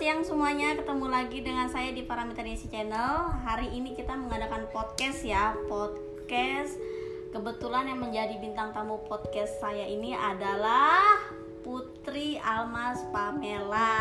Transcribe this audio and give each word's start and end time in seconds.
siang 0.00 0.24
semuanya, 0.24 0.72
ketemu 0.80 1.12
lagi 1.12 1.44
dengan 1.44 1.68
saya 1.68 1.92
di 1.92 2.00
Parameter 2.00 2.40
Desi 2.40 2.72
Channel. 2.72 3.36
Hari 3.44 3.68
ini 3.68 3.92
kita 3.92 4.16
mengadakan 4.16 4.64
podcast 4.72 5.20
ya, 5.20 5.52
podcast. 5.68 6.80
Kebetulan 7.28 7.84
yang 7.84 8.00
menjadi 8.00 8.32
bintang 8.40 8.72
tamu 8.72 8.96
podcast 9.04 9.60
saya 9.60 9.84
ini 9.84 10.16
adalah 10.16 11.20
Putri 11.60 12.40
Almas 12.40 13.04
Pamela. 13.12 13.92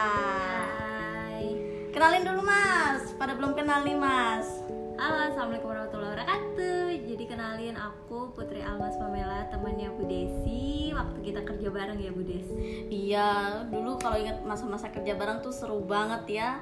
Hai. 1.35 1.51
Kenalin 1.91 2.23
dulu 2.23 2.47
Mas, 2.47 3.11
pada 3.19 3.35
belum 3.35 3.51
kenal 3.59 3.83
nih 3.83 3.99
Mas. 3.99 4.47
Halo, 4.95 5.35
assalamualaikum 5.35 5.67
kenalin 7.39 7.79
aku 7.79 8.35
Putri 8.35 8.59
Almas 8.59 8.99
Pamela, 8.99 9.47
temannya 9.47 9.95
Bu 9.95 10.03
Desi. 10.03 10.91
Waktu 10.91 11.23
kita 11.23 11.47
kerja 11.47 11.71
bareng 11.71 11.95
ya 11.95 12.11
Bu 12.11 12.27
Des. 12.27 12.43
Iya, 12.91 13.63
dulu 13.71 13.95
kalau 13.95 14.19
ingat 14.19 14.43
masa-masa 14.43 14.91
kerja 14.91 15.15
bareng 15.15 15.39
tuh 15.39 15.55
seru 15.55 15.79
banget 15.87 16.43
ya. 16.43 16.59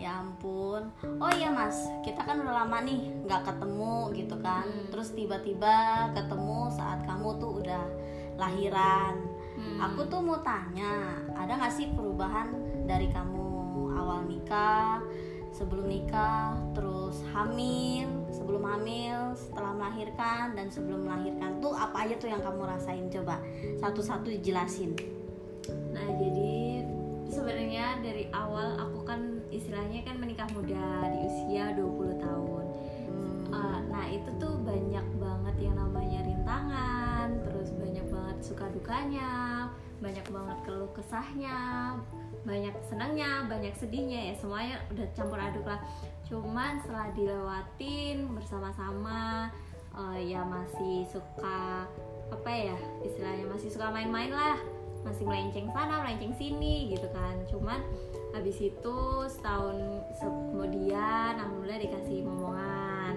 Ya 0.00 0.24
ampun. 0.24 0.88
Oh 1.20 1.28
iya 1.36 1.52
Mas, 1.52 1.92
kita 2.00 2.24
kan 2.24 2.40
udah 2.40 2.64
lama 2.64 2.88
nih 2.88 3.12
nggak 3.28 3.44
ketemu 3.44 4.16
gitu 4.16 4.40
kan. 4.40 4.64
Hmm. 4.64 4.88
Terus 4.88 5.12
tiba-tiba 5.12 6.08
ketemu 6.16 6.72
saat 6.72 7.04
kamu 7.04 7.36
tuh 7.36 7.60
udah 7.60 7.84
lahiran. 8.40 9.20
Hmm. 9.52 9.84
Aku 9.84 10.08
tuh 10.08 10.24
mau 10.24 10.40
tanya, 10.40 11.12
ada 11.36 11.60
nggak 11.60 11.76
sih 11.76 11.92
perubahan 11.92 12.56
dari 12.88 13.12
kamu 13.12 13.44
awal 13.92 14.24
nikah, 14.24 14.96
sebelum 15.56 15.88
nikah, 15.88 16.52
terus 16.76 17.24
hamil, 17.32 18.04
sebelum 18.28 18.60
hamil, 18.60 19.32
setelah 19.32 19.72
melahirkan 19.72 20.52
dan 20.52 20.68
sebelum 20.68 21.08
melahirkan 21.08 21.56
tuh 21.64 21.72
apa 21.72 22.04
aja 22.04 22.14
tuh 22.20 22.28
yang 22.28 22.44
kamu 22.44 22.68
rasain 22.68 23.08
coba 23.08 23.40
satu-satu 23.80 24.28
dijelasin. 24.36 24.92
Nah, 25.96 26.08
jadi 26.20 26.84
sebenarnya 27.32 28.04
dari 28.04 28.28
awal 28.36 28.76
aku 28.76 29.08
kan 29.08 29.40
istilahnya 29.48 30.04
kan 30.04 30.20
menikah 30.20 30.46
muda 30.52 31.08
di 31.08 31.18
usia 31.24 31.72
20 31.72 32.20
tahun. 32.20 32.64
Hmm. 33.08 33.48
Uh, 33.48 33.78
nah, 33.88 34.04
itu 34.12 34.28
tuh 34.36 34.60
banyak 34.60 35.06
banget 35.16 35.56
yang 35.64 35.74
namanya 35.80 36.20
rintangan, 36.20 37.28
terus 37.48 37.72
banyak 37.72 38.04
banget 38.12 38.38
suka 38.44 38.68
dukanya, 38.76 39.32
banyak 39.98 40.26
banget 40.28 40.58
keluh 40.68 40.90
kesahnya, 40.92 41.58
banyak 42.44 42.74
senangnya, 42.84 43.44
banyak 43.48 43.74
sedihnya 43.76 44.32
ya 44.32 44.34
semuanya 44.36 44.76
udah 44.92 45.06
campur 45.16 45.40
aduk 45.40 45.64
lah. 45.64 45.80
Cuman 46.28 46.82
setelah 46.84 47.08
dilewatin 47.16 48.28
bersama-sama, 48.34 49.48
uh, 49.96 50.18
ya 50.18 50.44
masih 50.44 51.08
suka 51.08 51.88
apa 52.26 52.50
ya 52.50 52.76
istilahnya 53.06 53.46
masih 53.46 53.70
suka 53.70 53.88
main-main 53.88 54.34
lah, 54.34 54.58
masih 55.06 55.22
melenceng 55.24 55.70
sana, 55.70 56.02
melenceng 56.02 56.34
sini 56.34 56.90
gitu 56.92 57.06
kan. 57.14 57.38
Cuman 57.46 57.80
habis 58.36 58.60
itu 58.60 58.98
setahun 59.32 59.80
se- 60.12 60.44
kemudian 60.52 61.40
alhamdulillah 61.40 61.80
dikasih 61.88 62.20
momongan 62.20 63.16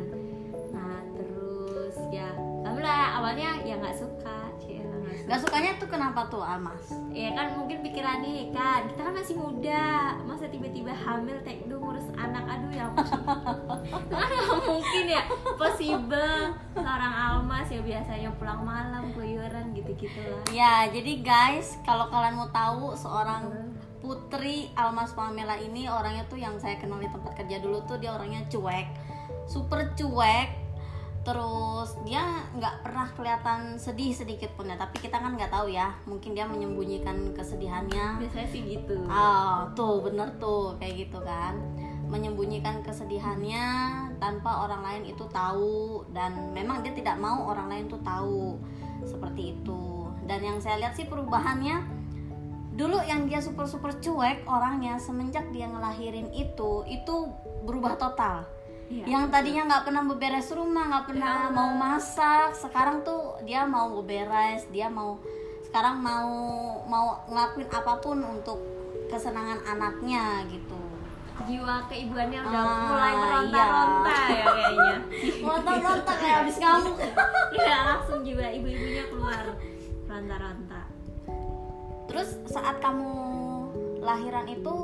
nah 0.71 1.03
terus 1.11 1.95
ya 2.07 2.31
alhamdulillah 2.63 3.19
awalnya 3.19 3.59
ya 3.67 3.75
nggak 3.75 3.99
suka 3.99 4.48
nggak. 5.29 5.37
Gak 5.37 5.45
sukanya 5.45 5.71
tuh 5.77 5.89
kenapa 5.93 6.25
tuh 6.25 6.41
Almas? 6.41 6.89
ya 7.13 7.29
kan 7.37 7.53
mungkin 7.53 7.85
pikirannya 7.85 8.49
kan. 8.49 8.89
Kita 8.89 9.01
kan 9.05 9.13
masih 9.13 9.37
muda. 9.37 10.17
Masa 10.25 10.49
tiba-tiba 10.49 10.89
hamil 10.89 11.37
tekdo 11.45 11.77
ngurus 11.77 12.09
anak. 12.17 12.49
Aduh 12.49 12.71
ya 12.73 12.89
nggak 12.89 14.61
mungkin 14.73 15.05
ya. 15.05 15.23
Possible. 15.53 16.57
Seorang 16.73 17.13
almas 17.13 17.69
ya 17.69 17.81
biasanya 17.85 18.33
pulang 18.41 18.65
malam 18.65 19.13
keluyuran 19.13 19.77
gitu-gitu 19.77 20.17
lah. 20.25 20.41
Ya 20.49 20.89
jadi 20.89 21.21
guys, 21.21 21.77
kalau 21.85 22.09
kalian 22.09 22.33
mau 22.33 22.49
tahu 22.49 22.97
seorang 22.97 23.69
Putri 23.99 24.71
Almas 24.79 25.11
Pamela 25.11 25.59
ini 25.59 25.91
orangnya 25.91 26.23
tuh 26.31 26.39
yang 26.39 26.55
saya 26.55 26.79
kenal 26.79 27.03
di 27.03 27.11
tempat 27.11 27.35
kerja 27.35 27.59
dulu 27.59 27.83
tuh 27.83 27.99
dia 27.99 28.15
orangnya 28.15 28.47
cuek, 28.47 28.87
super 29.43 29.91
cuek. 29.93 30.58
Terus 31.29 31.93
dia 32.09 32.25
nggak 32.57 32.81
pernah 32.81 33.05
kelihatan 33.13 33.77
sedih 33.77 34.17
sedikit 34.17 34.49
pun 34.57 34.65
ya. 34.65 34.81
Tapi 34.81 34.97
kita 34.97 35.21
kan 35.21 35.37
nggak 35.37 35.53
tahu 35.53 35.69
ya, 35.69 35.93
mungkin 36.09 36.33
dia 36.33 36.49
menyembunyikan 36.49 37.37
kesedihannya. 37.37 38.17
biasanya 38.17 38.49
sih 38.49 38.65
gitu 38.65 38.97
Oh, 39.05 39.69
tuh 39.77 40.01
bener 40.01 40.33
tuh 40.41 40.73
kayak 40.81 41.05
gitu 41.05 41.21
kan. 41.21 41.53
Menyembunyikan 42.09 42.81
kesedihannya 42.81 43.65
tanpa 44.17 44.65
orang 44.65 44.81
lain 44.81 45.03
itu 45.13 45.21
tahu 45.29 46.01
dan 46.09 46.49
memang 46.57 46.81
dia 46.81 46.97
tidak 46.97 47.21
mau 47.21 47.45
orang 47.45 47.69
lain 47.69 47.85
tuh 47.85 48.01
tahu 48.01 48.57
seperti 49.05 49.53
itu. 49.53 50.09
Dan 50.25 50.41
yang 50.41 50.57
saya 50.57 50.81
lihat 50.81 50.97
sih 50.97 51.05
perubahannya 51.05 52.01
dulu 52.73 52.97
yang 53.05 53.29
dia 53.29 53.37
super 53.37 53.69
super 53.69 53.93
cuek 54.01 54.49
orangnya 54.49 54.97
semenjak 54.97 55.45
dia 55.53 55.69
ngelahirin 55.69 56.33
itu 56.33 56.81
itu 56.89 57.29
berubah 57.69 58.01
total. 58.01 58.49
Iya. 58.89 59.05
Yang 59.05 59.25
tadinya 59.29 59.61
nggak 59.65 59.83
pernah 59.85 60.03
beberes 60.03 60.49
rumah, 60.49 60.83
nggak 60.87 61.05
pernah 61.07 61.33
Ya 61.39 61.53
mau 61.53 61.69
masak, 61.71 62.57
sekarang 62.57 63.01
tuh 63.01 63.37
dia 63.43 63.61
mau 63.63 63.93
beberes, 63.95 64.65
dia 64.67 64.89
mau 64.89 65.21
sekarang 65.61 66.01
mau 66.01 66.33
mau 66.83 67.21
ngelakuin 67.25 67.69
apa 67.69 67.93
pun 67.99 68.17
untuk 68.17 68.57
kesenangan 69.07 69.61
anaknya 69.63 70.41
gitu. 70.49 70.77
jiwa 71.39 71.87
keibuannya 71.87 72.35
udah 72.41 72.51
Ah, 72.59 72.77
mulai 72.83 73.13
meronta-ronta 73.15 74.17
ya 74.27 74.45
kayaknya 74.49 74.95
Rontak-rontak 75.47 76.15
kayak 76.19 76.35
habis 76.43 76.57
ngamuk. 76.59 76.97
ya 77.55 77.77
langsung 77.87 78.19
jiwa 78.21 78.47
ibu-ibunya 78.51 79.07
keluar 79.07 79.55
ronta-ronta 80.03 80.81
Terus 82.05 82.29
saat 82.43 82.83
kamu 82.83 83.07
lahiran 84.01 84.51
itu 84.51 84.75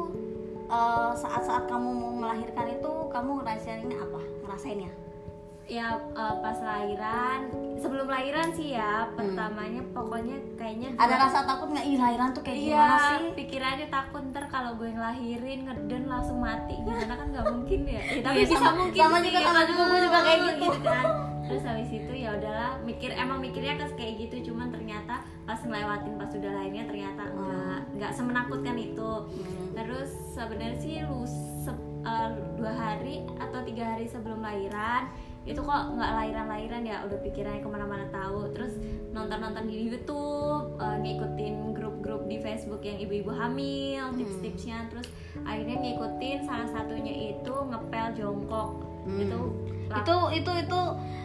eh, 0.67 1.11
saat-saat 1.13 1.65
kamu 1.65 1.89
mau 1.91 2.11
melahirkan 2.15 2.67
itu 2.69 2.91
kamu 3.07 3.31
ngerasainnya 3.37 3.97
apa? 3.97 4.21
Ngerasainnya? 4.41 4.91
ya 5.65 5.81
eh, 5.97 6.35
pas 6.39 6.61
lahiran 6.61 7.49
sebelum 7.75 8.05
lahiran 8.05 8.53
sih 8.53 8.77
ya 8.77 9.09
pertamanya 9.11 9.81
pokoknya 9.89 10.37
kayaknya 10.53 10.93
Hmm. 10.93 11.01
Ada 11.01 11.15
rasa 11.19 11.39
takut 11.41 11.73
nggak? 11.73 11.81
Ih 11.83 11.97
lahiran 11.97 12.29
tuh 12.29 12.45
kayak 12.45 12.59
iya 12.59 12.69
gimana 12.77 12.97
sih? 13.01 13.33
pikirannya 13.33 13.87
takut 13.89 14.21
ntar 14.29 14.45
kalau 14.45 14.77
gue 14.77 14.93
ngelahirin 14.93 15.65
ngeden 15.65 16.05
langsung 16.05 16.37
mati 16.37 16.77
gimana 16.77 17.09
kan 17.09 17.27
nggak 17.27 17.45
mungkin 17.49 17.79
ya, 17.81 17.97
Ya, 18.05 18.21
tapi 18.21 18.35
Iya, 18.35 18.45
bisa 18.45 18.55
sama- 18.55 18.77
mungkin 18.77 18.99
sama 18.99 19.17
sih, 19.17 19.25
juga, 19.25 19.39
sama 19.41 19.53
kan. 19.55 19.65
juga, 19.65 19.83
gue 19.83 19.99
juga 19.99 20.19
kayak 20.21 20.37
gitu. 20.61 20.67
kan 20.85 21.05
terus 21.45 21.63
habis 21.63 21.89
itu 21.91 22.13
ya 22.15 22.29
udahlah 22.31 22.71
mikir 22.81 23.09
emang 23.11 23.37
mikirnya 23.39 23.73
kan 23.75 23.89
kayak 23.91 24.13
gitu 24.19 24.35
cuman 24.45 24.69
ternyata 24.69 24.84
pas 25.55 25.63
ngelewatin 25.63 26.19
pas 26.19 26.27
sudah 26.27 26.51
lahirnya 26.51 26.83
ternyata 26.83 27.23
nggak 27.31 27.79
nggak 27.95 28.11
semenakutkan 28.11 28.75
itu. 28.75 29.11
Hmm. 29.23 29.71
terus 29.71 30.11
sebenarnya 30.35 30.77
sih 30.83 30.99
lu 31.07 31.23
se- 31.63 31.83
eh, 32.03 32.29
dua 32.59 32.75
hari 32.75 33.23
atau 33.39 33.63
tiga 33.63 33.95
hari 33.95 34.03
sebelum 34.03 34.43
lahiran 34.43 35.07
itu 35.45 35.61
kok 35.61 35.83
nggak 35.95 36.11
lahiran-lahiran 36.11 36.81
ya 36.83 37.05
udah 37.07 37.21
pikirannya 37.21 37.61
ke 37.63 37.69
mana-mana 37.69 38.03
tahu. 38.11 38.51
Terus 38.51 38.75
nonton-nonton 39.15 39.63
di 39.71 39.87
YouTube 39.87 40.75
eh, 40.75 40.97
ngikutin 40.99 41.55
grup-grup 41.71 42.27
di 42.27 42.43
Facebook 42.43 42.83
yang 42.83 42.99
ibu-ibu 42.99 43.31
hamil 43.31 44.11
tips-tipsnya. 44.19 44.91
Terus 44.91 45.07
akhirnya 45.47 45.79
ngikutin 45.79 46.37
salah 46.43 46.67
satunya 46.67 47.31
itu 47.31 47.53
ngepel 47.53 48.07
jongkok. 48.11 48.69
Hmm. 49.07 49.23
itu 49.23 49.39
Itu 50.03 50.15
itu 50.35 50.51
itu 50.67 50.81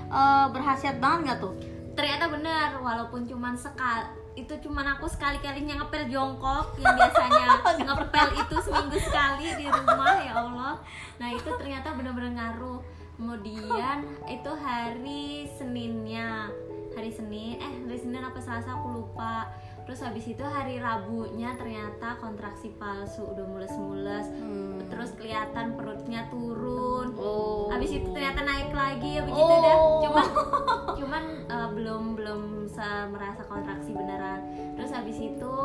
eh, 0.06 0.46
berhasiat 0.54 1.02
banget 1.02 1.20
nggak 1.26 1.38
tuh? 1.42 1.54
Ternyata 1.94 2.30
benar 2.30 2.78
walaupun 2.78 3.26
cuman 3.26 3.58
sekali 3.58 4.20
itu 4.38 4.54
cuman 4.62 4.96
aku 4.96 5.10
sekali 5.10 5.42
kalinya 5.42 5.82
ngepel 5.82 6.06
jongkok 6.06 6.78
yang 6.78 6.94
biasanya 6.94 7.60
ngepel 7.86 8.28
itu 8.38 8.56
seminggu 8.62 8.98
sekali 9.02 9.46
di 9.58 9.66
rumah 9.66 10.16
ya 10.22 10.32
Allah. 10.38 10.74
Nah 11.18 11.28
itu 11.34 11.50
ternyata 11.58 11.92
benar-benar 11.92 12.32
ngaruh. 12.38 12.80
Kemudian 13.20 14.06
itu 14.30 14.50
hari 14.56 15.44
Seninnya. 15.58 16.48
Hari 16.90 17.10
Senin 17.14 17.54
eh 17.62 17.74
hari 17.86 17.98
Senin 18.02 18.18
apa 18.18 18.42
Selasa 18.42 18.74
aku 18.74 18.90
lupa 18.90 19.46
terus 19.90 20.06
habis 20.06 20.22
itu 20.22 20.46
hari 20.46 20.78
Rabunya 20.78 21.58
ternyata 21.58 22.14
kontraksi 22.22 22.70
palsu 22.78 23.26
udah 23.26 23.42
mules-mules 23.42 24.22
Hmm. 24.38 24.86
terus 24.86 25.10
kelihatan 25.18 25.74
perutnya 25.74 26.30
turun 26.30 27.10
Oh. 27.18 27.66
habis 27.74 27.98
itu 27.98 28.06
ternyata 28.14 28.46
naik 28.46 28.70
lagi 28.70 29.18
ya 29.18 29.26
begitu 29.26 29.50
Oh. 29.50 29.58
dah 29.58 29.78
cuman 30.06 30.26
cuman 30.94 31.22
eh, 31.42 31.68
belum 31.74 32.02
belum 32.14 32.40
merasa 33.10 33.42
kontraksi 33.50 33.90
beneran 33.90 34.46
terus 34.78 34.94
habis 34.94 35.18
itu 35.18 35.56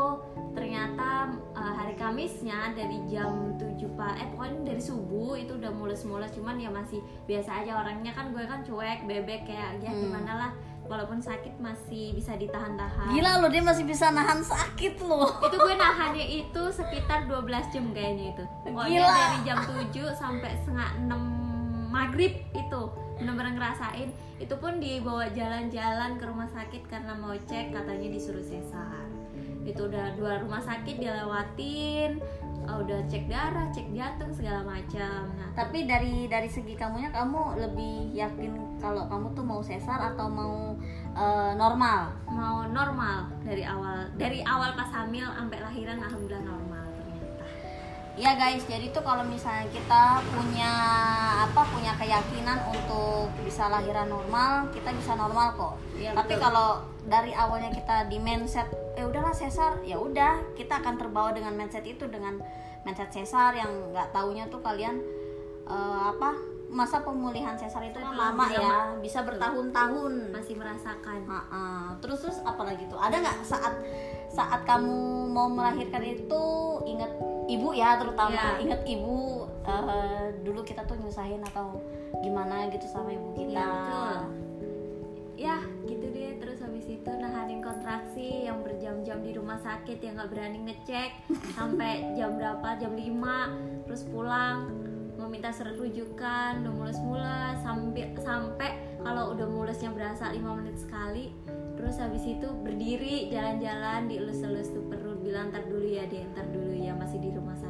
ternyata 0.56 1.10
eh, 1.52 1.74
hari 1.76 1.94
Kamisnya 1.94 2.72
dari 2.72 3.04
jam 3.06 3.30
7 3.54 3.76
pak 3.92 4.14
eh 4.16 4.28
pokoknya 4.30 4.60
dari 4.66 4.82
subuh 4.82 5.36
itu 5.36 5.54
udah 5.54 5.70
mules-mules 5.70 6.32
cuman 6.32 6.56
ya 6.56 6.70
masih 6.70 6.98
biasa 7.26 7.62
aja 7.62 7.78
orangnya 7.78 8.10
kan 8.10 8.32
gue 8.32 8.42
kan 8.42 8.60
cuek 8.62 9.04
bebek 9.04 9.46
kayak 9.46 9.78
ya 9.78 9.92
Hmm. 9.92 10.02
gimana 10.02 10.32
lah 10.38 10.52
walaupun 10.86 11.18
sakit 11.18 11.58
masih 11.58 12.14
bisa 12.14 12.34
ditahan-tahan 12.34 13.10
Gila 13.10 13.42
loh 13.42 13.50
dia 13.50 13.60
masih 13.60 13.84
bisa 13.84 14.10
nahan 14.10 14.40
sakit 14.40 15.02
loh. 15.02 15.34
itu 15.42 15.58
gue 15.58 15.76
nahannya 15.76 16.26
itu 16.38 16.62
sekitar 16.70 17.26
12 17.26 17.42
jam 17.70 17.86
kayaknya 17.90 18.32
itu 18.32 18.44
pokoknya 18.64 19.02
Gila. 19.02 19.12
dari 19.12 19.40
jam 19.44 19.58
7 19.62 19.92
sampai 20.14 20.52
setengah 20.56 20.90
6 21.02 21.16
maghrib 21.90 22.32
itu 22.52 22.82
bener-bener 23.16 23.56
ngerasain 23.56 24.10
itu 24.36 24.52
pun 24.54 24.78
dibawa 24.78 25.26
jalan-jalan 25.32 26.16
ke 26.16 26.24
rumah 26.24 26.46
sakit 26.46 26.84
karena 26.86 27.16
mau 27.16 27.32
cek 27.34 27.72
katanya 27.72 28.08
disuruh 28.12 28.44
sesar 28.44 29.08
itu 29.66 29.82
udah 29.90 30.14
dua 30.14 30.38
rumah 30.46 30.62
sakit 30.62 31.02
dilewatin 31.02 32.22
ah, 32.70 32.78
udah 32.82 33.02
cek 33.10 33.26
darah 33.26 33.66
cek 33.74 33.90
jantung 33.98 34.30
segala 34.30 34.62
macam 34.62 35.34
nah 35.34 35.50
tapi 35.58 35.90
dari 35.90 36.30
dari 36.30 36.46
segi 36.46 36.78
kamunya 36.78 37.10
kamu 37.10 37.58
lebih 37.58 38.14
yakin 38.14 38.54
kalau 38.78 39.10
kamu 39.10 39.34
tuh 39.34 39.46
mau 39.46 39.62
sesar 39.66 40.14
atau 40.14 40.30
mau 40.30 40.78
eh, 41.18 41.52
normal 41.58 42.14
mau 42.30 42.70
normal 42.70 43.30
dari 43.42 43.66
awal 43.66 44.10
dari 44.14 44.46
awal 44.46 44.78
pas 44.78 44.90
hamil 44.94 45.26
sampai 45.34 45.60
lahiran 45.62 45.98
alhamdulillah 45.98 46.46
normal 46.46 46.86
ternyata 46.94 47.46
Ya 48.16 48.32
guys, 48.40 48.64
jadi 48.64 48.96
tuh 48.96 49.04
kalau 49.04 49.28
misalnya 49.28 49.68
kita 49.76 50.24
punya 50.32 50.72
apa 51.44 51.68
punya 51.68 51.92
keyakinan 52.00 52.64
untuk 52.72 53.28
bisa 53.44 53.68
lahiran 53.68 54.08
normal, 54.08 54.72
kita 54.72 54.96
bisa 54.96 55.20
normal 55.20 55.52
kok. 55.52 55.76
Iya, 56.00 56.16
Tapi 56.16 56.40
betul. 56.40 56.44
kalau 56.48 56.80
dari 57.12 57.36
awalnya 57.36 57.76
kita 57.76 58.08
di 58.08 58.16
mindset, 58.24 58.72
eh 58.96 59.04
udahlah 59.04 59.32
sesar, 59.32 59.84
ya 59.84 59.96
udah 59.96 60.56
kita 60.56 60.80
akan 60.80 60.96
terbawa 60.96 61.32
dengan 61.32 61.54
mindset 61.54 61.84
itu 61.84 62.08
dengan 62.08 62.40
mindset 62.82 63.12
sesar 63.12 63.52
yang 63.52 63.92
nggak 63.92 64.10
taunya 64.10 64.48
tuh 64.48 64.60
kalian 64.60 65.00
eh, 65.66 66.02
apa 66.08 66.36
masa 66.66 67.00
pemulihan 67.00 67.54
sesar 67.56 67.84
itu 67.84 67.96
kan 67.96 68.12
lama 68.12 68.42
lama. 68.42 68.46
ya, 68.52 68.76
bisa 68.98 69.22
bertahun-tahun. 69.22 70.34
masih 70.34 70.58
merasakan 70.58 71.22
Ha-ha. 71.24 71.64
Terus 72.02 72.20
terus 72.20 72.38
apa 72.42 72.66
lagi 72.66 72.84
tuh? 72.88 72.98
Ada 72.98 73.22
nggak 73.22 73.38
saat 73.46 73.74
saat 74.28 74.66
kamu 74.66 74.98
mau 75.30 75.48
melahirkan 75.48 76.04
itu 76.04 76.44
ingat 76.84 77.12
ibu 77.46 77.70
ya 77.72 77.96
terutama 77.96 78.34
Ya. 78.34 78.58
ingat 78.60 78.82
ibu 78.84 79.46
eh, 79.64 80.26
dulu 80.42 80.64
kita 80.64 80.84
tuh 80.84 80.98
nyusahin 80.98 81.40
atau 81.46 81.80
gimana 82.20 82.68
gitu 82.70 82.84
sama 82.86 83.12
ibu 83.12 83.30
kita. 83.34 83.56
Iya, 83.56 83.66
betul. 83.70 84.18
ya 85.36 85.58
gitu 85.84 86.06
deh 86.10 86.40
terus 86.40 86.64
habis 86.64 86.88
itu 86.88 87.12
nahanin 87.12 87.60
berjam-jam 87.60 88.05
di 89.26 89.34
rumah 89.34 89.58
sakit 89.58 89.98
yang 90.06 90.22
nggak 90.22 90.30
berani 90.30 90.60
ngecek 90.70 91.10
sampai 91.58 92.14
jam 92.14 92.38
berapa 92.38 92.78
jam 92.78 92.94
5 92.94 93.90
terus 93.90 94.06
pulang 94.06 94.70
mau 95.18 95.26
minta 95.26 95.50
surat 95.50 95.74
rujukan 95.74 96.62
udah 96.62 96.74
mulus-mulus 96.76 97.58
sampai 97.66 98.14
sampai 98.22 98.72
kalau 99.02 99.34
udah 99.34 99.48
mulusnya 99.50 99.90
berasa 99.90 100.30
5 100.30 100.38
menit 100.62 100.78
sekali 100.78 101.34
terus 101.74 101.98
habis 101.98 102.22
itu 102.22 102.48
berdiri 102.62 103.34
jalan-jalan 103.34 104.06
dielus-elus 104.06 104.70
tuh 104.70 104.86
perut 104.86 105.20
bilang 105.26 105.50
ntar 105.50 105.66
dulu 105.66 105.90
ya 105.90 106.06
deh 106.06 106.22
ntar 106.38 106.46
dulu 106.54 106.78
ya 106.78 106.94
masih 106.94 107.18
di 107.18 107.34
rumah 107.34 107.58
sakit 107.58 107.65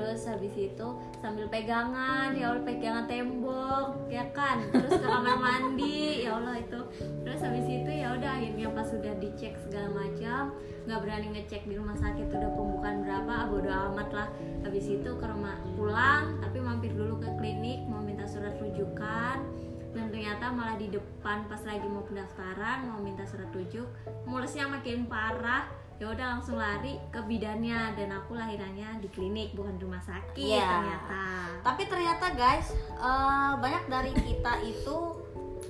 terus 0.00 0.24
habis 0.24 0.56
itu 0.56 0.88
sambil 1.20 1.44
pegangan 1.52 2.32
ya 2.32 2.48
Allah 2.48 2.64
pegangan 2.64 3.04
tembok 3.04 4.08
ya 4.08 4.24
kan? 4.32 4.64
Terus 4.72 4.96
ke 4.96 5.04
kamar 5.04 5.36
mandi 5.36 6.24
ya 6.24 6.40
Allah 6.40 6.56
itu. 6.56 6.80
Terus 7.20 7.40
habis 7.44 7.68
itu 7.68 7.90
ya 7.92 8.16
udah 8.16 8.40
akhirnya 8.40 8.72
pas 8.72 8.88
sudah 8.88 9.12
dicek 9.20 9.60
segala 9.60 9.92
macam 9.92 10.56
nggak 10.88 11.00
berani 11.04 11.28
ngecek 11.36 11.68
di 11.68 11.76
rumah 11.76 11.92
sakit 12.00 12.32
udah 12.32 12.50
pembukaan 12.56 13.04
berapa 13.04 13.28
ah, 13.28 13.44
bodo 13.52 13.68
amat 13.68 14.08
lah. 14.16 14.28
Habis 14.64 14.88
itu 14.88 15.10
ke 15.20 15.26
rumah 15.28 15.60
pulang 15.76 16.40
tapi 16.40 16.64
mampir 16.64 16.96
dulu 16.96 17.20
ke 17.20 17.28
klinik 17.36 17.84
mau 17.84 18.00
minta 18.00 18.24
surat 18.24 18.56
rujukan. 18.56 19.44
Dan 19.90 20.08
ternyata 20.08 20.48
malah 20.54 20.80
di 20.80 20.88
depan 20.88 21.44
pas 21.50 21.60
lagi 21.66 21.84
mau 21.84 22.06
pendaftaran 22.06 22.88
mau 22.88 23.02
minta 23.02 23.26
surat 23.26 23.50
rujuk 23.50 23.90
mulusnya 24.22 24.70
makin 24.70 25.10
parah 25.10 25.66
ya 26.00 26.08
udah 26.08 26.26
langsung 26.34 26.56
lari 26.56 26.96
ke 27.08 27.20
bidannya 27.20 27.92
dan 27.92 28.08
aku 28.10 28.32
lahirannya 28.32 29.04
di 29.04 29.08
klinik 29.08 29.52
bukan 29.52 29.76
di 29.76 29.84
rumah 29.84 30.00
sakit 30.00 30.40
Iya. 30.40 30.64
ternyata 30.64 31.20
Tapi 31.60 31.82
ternyata 31.84 32.26
guys 32.32 32.72
eh, 32.96 33.52
banyak 33.54 33.84
dari 33.86 34.12
kita 34.16 34.52
itu 34.64 34.96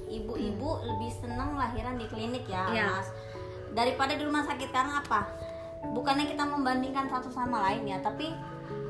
ibu-ibu 0.07 0.71
lebih 0.85 1.11
senang 1.13 1.55
lahiran 1.55 1.95
di 1.95 2.07
klinik 2.07 2.47
ya, 2.47 2.67
Iya. 2.69 2.87
Mas. 2.93 3.09
Daripada 3.71 4.15
di 4.15 4.23
rumah 4.23 4.43
sakit 4.43 4.71
karena 4.71 5.03
apa? 5.03 5.27
Bukannya 5.91 6.27
kita 6.27 6.43
membandingkan 6.45 7.07
satu 7.07 7.27
sama 7.27 7.63
lain 7.65 7.87
ya, 7.87 7.99
tapi 7.99 8.31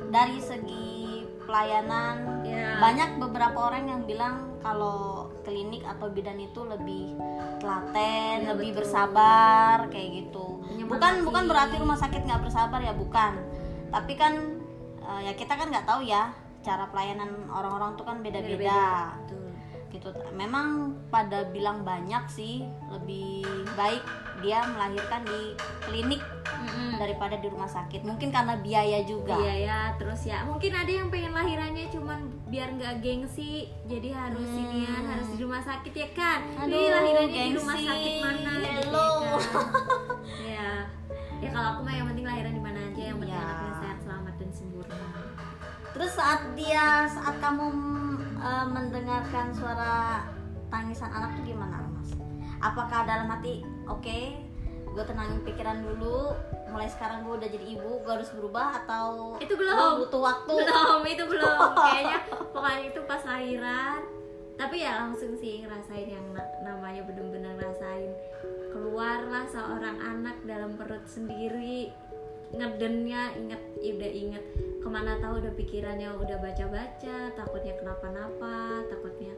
dari 0.09 0.41
segi 0.41 1.25
pelayanan 1.41 2.45
Iya. 2.45 2.81
banyak 2.81 3.11
beberapa 3.19 3.69
orang 3.71 3.85
yang 3.87 4.03
bilang 4.05 4.61
kalau 4.61 5.29
klinik 5.41 5.81
atau 5.83 6.09
bidan 6.09 6.37
itu 6.37 6.61
lebih 6.63 7.17
telaten, 7.59 8.37
Iya, 8.41 8.49
lebih 8.53 8.71
betul. 8.71 8.79
bersabar 8.79 9.89
kayak 9.89 10.09
gitu. 10.21 10.60
Bukan 10.91 11.13
bukan 11.23 11.45
berarti 11.47 11.75
rumah 11.77 11.95
sakit 11.95 12.21
nggak 12.21 12.43
bersabar 12.43 12.79
ya, 12.79 12.93
bukan. 12.93 13.33
Tapi 13.89 14.13
kan 14.15 14.35
eh, 15.01 15.21
ya 15.25 15.33
kita 15.33 15.55
kan 15.55 15.71
nggak 15.71 15.87
tahu 15.87 16.03
ya 16.03 16.35
cara 16.61 16.85
pelayanan 16.87 17.49
orang-orang 17.49 17.95
tuh 17.95 18.05
kan 18.05 18.21
beda-beda 18.21 19.15
gitu. 19.91 20.07
Memang 20.31 20.67
pada 21.09 21.43
bilang 21.47 21.83
banyak 21.83 22.23
sih 22.27 22.63
lebih 22.89 23.43
baik 23.75 23.99
dia 24.39 24.63
melahirkan 24.65 25.21
di 25.21 25.53
klinik 25.83 26.23
Mm-mm. 26.47 26.95
daripada 26.97 27.35
di 27.35 27.45
rumah 27.45 27.67
sakit. 27.67 28.01
Mungkin 28.01 28.31
karena 28.31 28.55
biaya 28.57 29.03
juga. 29.03 29.35
Iya 29.35 29.55
ya, 29.61 29.81
terus 29.99 30.23
ya 30.23 30.47
mungkin 30.47 30.73
ada 30.73 30.89
yang 30.89 31.11
pengen 31.11 31.35
lahirannya 31.35 31.91
cuman 31.91 32.23
biar 32.47 32.71
nggak 32.73 33.03
gengsi, 33.03 33.67
jadi 33.85 34.15
harus 34.15 34.47
Hmm. 34.47 34.63
inian 34.65 35.05
harus 35.05 35.27
di 35.29 35.43
rumah 35.43 35.61
sakit 35.61 35.93
ya 35.93 36.09
kan? 36.13 36.41
Aduh, 36.57 36.71
Ini 36.71 36.89
lahirannya 36.89 37.43
di 37.43 37.53
rumah 37.53 37.75
gengsi. 37.75 37.91
sakit 37.91 38.13
mana 38.23 38.53
gitu 38.55 38.81
Hello. 38.87 39.09
ya 39.19 39.37
kan? 39.37 39.67
Ya, 41.51 41.53
kalau 41.53 41.69
aku 41.69 41.81
mah 41.83 41.93
yang 41.93 42.07
penting 42.07 42.25
lahiran 42.25 42.53
di 42.53 42.63
mana 42.63 42.79
aja, 42.81 43.03
yang 43.05 43.19
penting 43.19 43.35
Ya. 43.35 43.43
anaknya 43.45 43.73
sehat, 43.77 43.99
selamat 44.01 44.35
dan 44.37 44.51
sempurna. 44.51 45.09
Terus 45.91 46.11
saat 46.13 46.41
dia 46.55 46.85
saat 47.07 47.37
kamu 47.37 47.67
eh, 48.41 48.67
mendengarkan 48.69 49.47
suara 49.51 50.23
tangisan 50.69 51.11
anak 51.11 51.35
tuh 51.35 51.45
gimana, 51.45 51.83
Mas? 51.91 52.15
Apakah 52.61 53.03
dalam 53.03 53.27
hati 53.29 53.61
oke, 53.85 54.21
gue 54.87 55.05
tenangin 55.05 55.43
pikiran 55.43 55.83
dulu, 55.83 56.31
mulai 56.69 56.87
sekarang 56.87 57.23
gue 57.23 57.35
udah 57.37 57.49
jadi 57.49 57.67
ibu, 57.69 57.99
gue 57.99 58.13
harus 58.13 58.31
berubah 58.31 58.81
atau 58.81 59.35
Itu 59.37 59.55
belum. 59.55 60.07
butuh 60.07 60.21
waktu? 60.21 60.53
belum 60.57 61.01
itu 61.05 61.25
belum 61.27 61.59
kayaknya 61.81 62.19
pokoknya 62.49 62.83
itu 62.87 63.01
pas 63.05 63.23
lahiran 63.25 63.99
tapi 64.55 64.77
ya 64.79 64.93
langsung 65.01 65.33
sih 65.35 65.65
ngerasain 65.65 66.05
yang 66.07 66.27
na- 66.31 66.45
namanya 66.63 67.01
bener-bener 67.03 67.57
ngerasain 67.57 68.13
keluarlah 68.71 69.45
seorang 69.51 69.99
anak 69.99 70.41
dalam 70.47 70.79
perut 70.79 71.05
sendiri. 71.05 71.91
Ngedennya 72.51 73.39
inget 73.39 73.63
udah 73.79 74.11
inget 74.11 74.45
ke 74.81 74.89
mana 74.89 75.21
tahu 75.23 75.39
udah 75.39 75.55
pikirannya 75.55 76.11
udah 76.19 76.41
baca-baca 76.41 77.31
takutnya 77.37 77.79
kenapa-napa 77.79 78.83
takutnya 78.91 79.37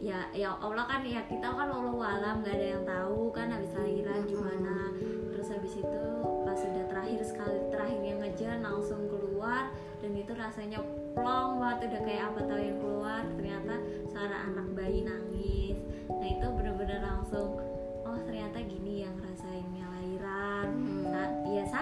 ya 0.00 0.30
ya 0.32 0.54
Allah 0.62 0.86
kan 0.86 1.02
ya 1.02 1.24
kita 1.26 1.44
kan 1.44 1.68
Allah 1.68 2.20
alam 2.20 2.36
nggak 2.44 2.54
ada 2.54 2.68
yang 2.78 2.84
tahu 2.84 3.32
kan 3.32 3.48
habis 3.52 3.72
lahiran 3.72 4.22
gimana. 4.28 4.92
Terus 5.34 5.48
habis 5.50 5.74
itu 5.76 6.04
pas 6.44 6.56
sudah 6.56 6.84
terakhir 6.88 7.20
sekali 7.24 7.58
terakhir 7.68 8.00
yang 8.00 8.18
ngejar 8.20 8.60
langsung 8.60 9.08
keluar 9.08 9.72
dan 10.00 10.12
itu 10.16 10.32
rasanya 10.36 10.80
plong 11.16 11.60
banget 11.60 11.78
udah 11.88 12.00
kayak 12.04 12.24
apa 12.32 12.40
tahu 12.44 12.60
yang 12.60 12.78
keluar. 12.80 13.22
Ternyata 13.36 13.74
suara 14.08 14.36
anak 14.52 14.66
bayi 14.76 15.04
nangis. 15.04 15.78
Nah 16.08 16.28
itu 16.28 16.46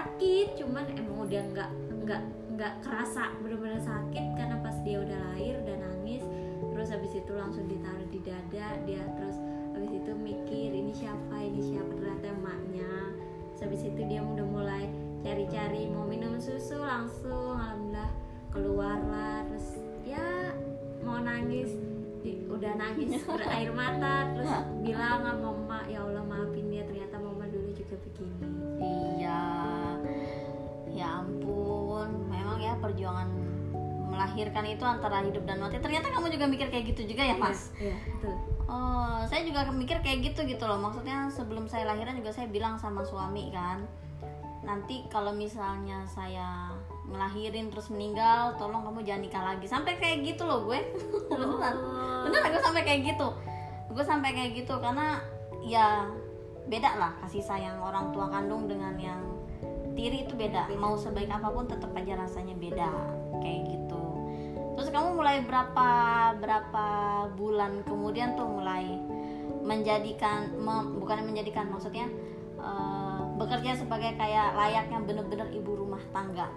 sakit 0.03 0.59
cuman 0.59 0.83
emang 0.99 1.17
udah 1.23 1.43
nggak 1.55 1.71
nggak 2.03 2.21
nggak 2.59 2.73
kerasa 2.83 3.31
bener-bener 3.39 3.79
sakit 3.79 4.25
karena 4.35 4.59
pas 4.59 4.75
dia 4.83 4.99
udah 4.99 5.17
lahir 5.31 5.55
dan 5.63 5.79
nangis 5.79 6.27
terus 6.75 6.91
habis 6.91 7.15
itu 7.15 7.31
langsung 7.31 7.65
ditaruh 7.71 8.07
di 8.11 8.19
dada 8.19 8.67
dia 8.83 9.03
terus 9.15 9.39
habis 9.73 9.99
itu 9.99 10.11
mikir 10.13 10.69
ini 10.69 10.93
siapa? 10.93 11.33
Ini 11.33 11.59
siapa? 11.59 11.91
Ternyata 11.97 12.29
emaknya. 12.29 12.93
Terus 13.51 13.61
habis 13.65 13.81
itu 13.89 14.01
dia 14.05 14.21
udah 14.21 14.45
mulai 14.45 14.85
cari-cari 15.25 15.89
mau 15.89 16.05
minum 16.05 16.37
susu 16.37 16.77
langsung 16.77 17.57
alhamdulillah 17.57 18.11
keluar 18.53 19.01
lah. 19.09 19.41
Terus 19.49 19.81
ya 20.05 20.53
mau 21.01 21.19
nangis 21.19 21.73
udah 22.23 22.79
nangis 22.79 23.19
berair 23.25 23.73
mata 23.73 24.29
terus 24.37 24.53
bilang 24.85 25.25
sama 25.25 25.33
mama 25.41 25.79
ya 25.89 26.05
Allah 26.05 26.21
maafin 26.21 26.52
melahirkan 34.13 34.63
itu 34.69 34.85
antara 34.85 35.25
hidup 35.25 35.43
dan 35.49 35.57
mati. 35.57 35.81
Ternyata 35.81 36.13
kamu 36.13 36.29
juga 36.29 36.45
mikir 36.45 36.67
kayak 36.69 36.85
gitu 36.93 37.01
juga 37.09 37.23
ya, 37.25 37.35
Mas? 37.35 37.73
iya 37.81 37.97
betul 38.07 38.53
Oh, 38.63 39.21
saya 39.27 39.43
juga 39.43 39.67
mikir 39.69 39.99
kayak 39.99 40.33
gitu 40.33 40.47
gitu 40.47 40.63
loh. 40.63 40.79
Maksudnya 40.79 41.27
sebelum 41.29 41.67
saya 41.67 41.83
lahiran 41.83 42.15
juga 42.15 42.31
saya 42.31 42.47
bilang 42.47 42.79
sama 42.79 43.03
suami 43.03 43.51
kan, 43.51 43.83
nanti 44.63 45.03
kalau 45.11 45.35
misalnya 45.35 46.07
saya 46.07 46.71
ngelahirin 47.11 47.67
terus 47.67 47.91
meninggal, 47.91 48.55
tolong 48.55 48.87
kamu 48.87 49.03
jangan 49.03 49.21
nikah 49.21 49.43
lagi. 49.43 49.65
Sampai 49.67 49.99
kayak 49.99 50.23
gitu 50.23 50.47
loh 50.47 50.63
gue. 50.65 50.79
Beneran. 51.29 51.75
Oh. 51.75 52.23
Beneran 52.25 52.49
gue 52.55 52.63
sampai 52.63 52.83
kayak 52.87 53.01
gitu. 53.13 53.27
Gue 53.91 54.05
sampai 54.07 54.31
kayak 54.31 54.51
gitu 54.63 54.73
karena 54.79 55.19
ya 55.61 56.07
beda 56.63 56.95
lah 56.95 57.11
kasih 57.27 57.43
sayang 57.43 57.75
orang 57.83 58.15
tua 58.15 58.31
kandung 58.31 58.71
dengan 58.71 58.95
yang 58.95 59.19
tiri 59.93 60.25
itu 60.27 60.33
beda. 60.33 60.69
Mau 60.77 60.97
sebaik 60.97 61.29
apa 61.29 61.47
pun 61.49 61.65
tetap 61.69 61.93
aja 61.93 62.17
rasanya 62.19 62.53
beda. 62.57 62.91
Kayak 63.41 63.61
gitu. 63.69 64.03
Terus 64.73 64.89
kamu 64.89 65.13
mulai 65.13 65.45
berapa 65.45 65.89
berapa 66.41 66.87
bulan 67.37 67.85
kemudian 67.85 68.33
tuh 68.33 68.49
mulai 68.49 68.97
menjadikan 69.63 70.51
mem- 70.59 70.97
bukan 70.99 71.23
menjadikan 71.23 71.69
maksudnya 71.71 72.09
eh, 72.59 73.21
bekerja 73.37 73.79
sebagai 73.79 74.17
kayak 74.17 74.57
layaknya 74.57 74.99
bener-bener 75.05 75.47
ibu 75.53 75.77
rumah 75.77 76.01
tangga. 76.11 76.49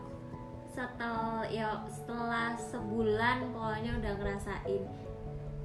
setel 0.76 1.40
ya 1.49 1.88
setelah 1.88 2.52
sebulan 2.52 3.49
pokoknya 3.57 3.97
udah 3.97 4.12
ngerasain 4.21 4.85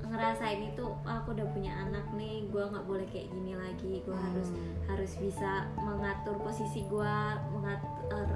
ngerasain 0.04 0.62
itu 0.66 0.86
"Ah, 1.04 1.20
aku 1.20 1.32
udah 1.32 1.48
punya 1.50 1.72
anak 1.78 2.04
nih 2.12 2.48
gue 2.48 2.64
nggak 2.64 2.86
boleh 2.86 3.06
kayak 3.08 3.30
gini 3.30 3.54
lagi 3.54 4.02
gue 4.02 4.18
harus 4.18 4.50
Hmm. 4.50 4.74
harus 4.88 5.12
bisa 5.16 5.52
mengatur 5.78 6.36
posisi 6.38 6.84
gue 6.84 7.16
mengatur 7.52 8.28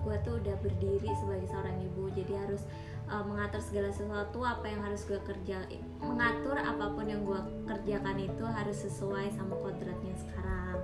gue 0.00 0.16
tuh 0.20 0.34
udah 0.36 0.56
berdiri 0.58 1.10
sebagai 1.14 1.46
seorang 1.46 1.76
ibu 1.78 2.10
jadi 2.10 2.34
harus 2.40 2.66
uh, 3.06 3.22
mengatur 3.22 3.60
segala 3.60 3.88
sesuatu 3.88 4.42
apa 4.42 4.66
yang 4.66 4.80
harus 4.80 5.04
gue 5.04 5.20
kerja 5.20 5.62
mengatur 6.00 6.56
apa 6.56 6.90
pun 6.90 7.06
yang 7.06 7.22
gue 7.22 7.38
kerjakan 7.64 8.18
itu 8.18 8.44
harus 8.44 8.76
sesuai 8.80 9.30
sama 9.30 9.54
kodratnya 9.56 10.14
sekarang 10.16 10.76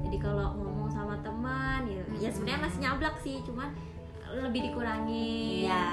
jadi 0.00 0.16
kalau 0.18 0.56
ngomong 0.56 0.88
sama 0.88 1.14
teman 1.20 1.84
ya, 1.86 2.02
ya 2.18 2.30
sebenarnya 2.30 2.60
masih 2.64 2.78
nyablak 2.80 3.14
sih 3.20 3.36
cuman 3.44 3.68
lebih 4.32 4.70
dikurangi 4.70 5.66
Iya. 5.66 5.84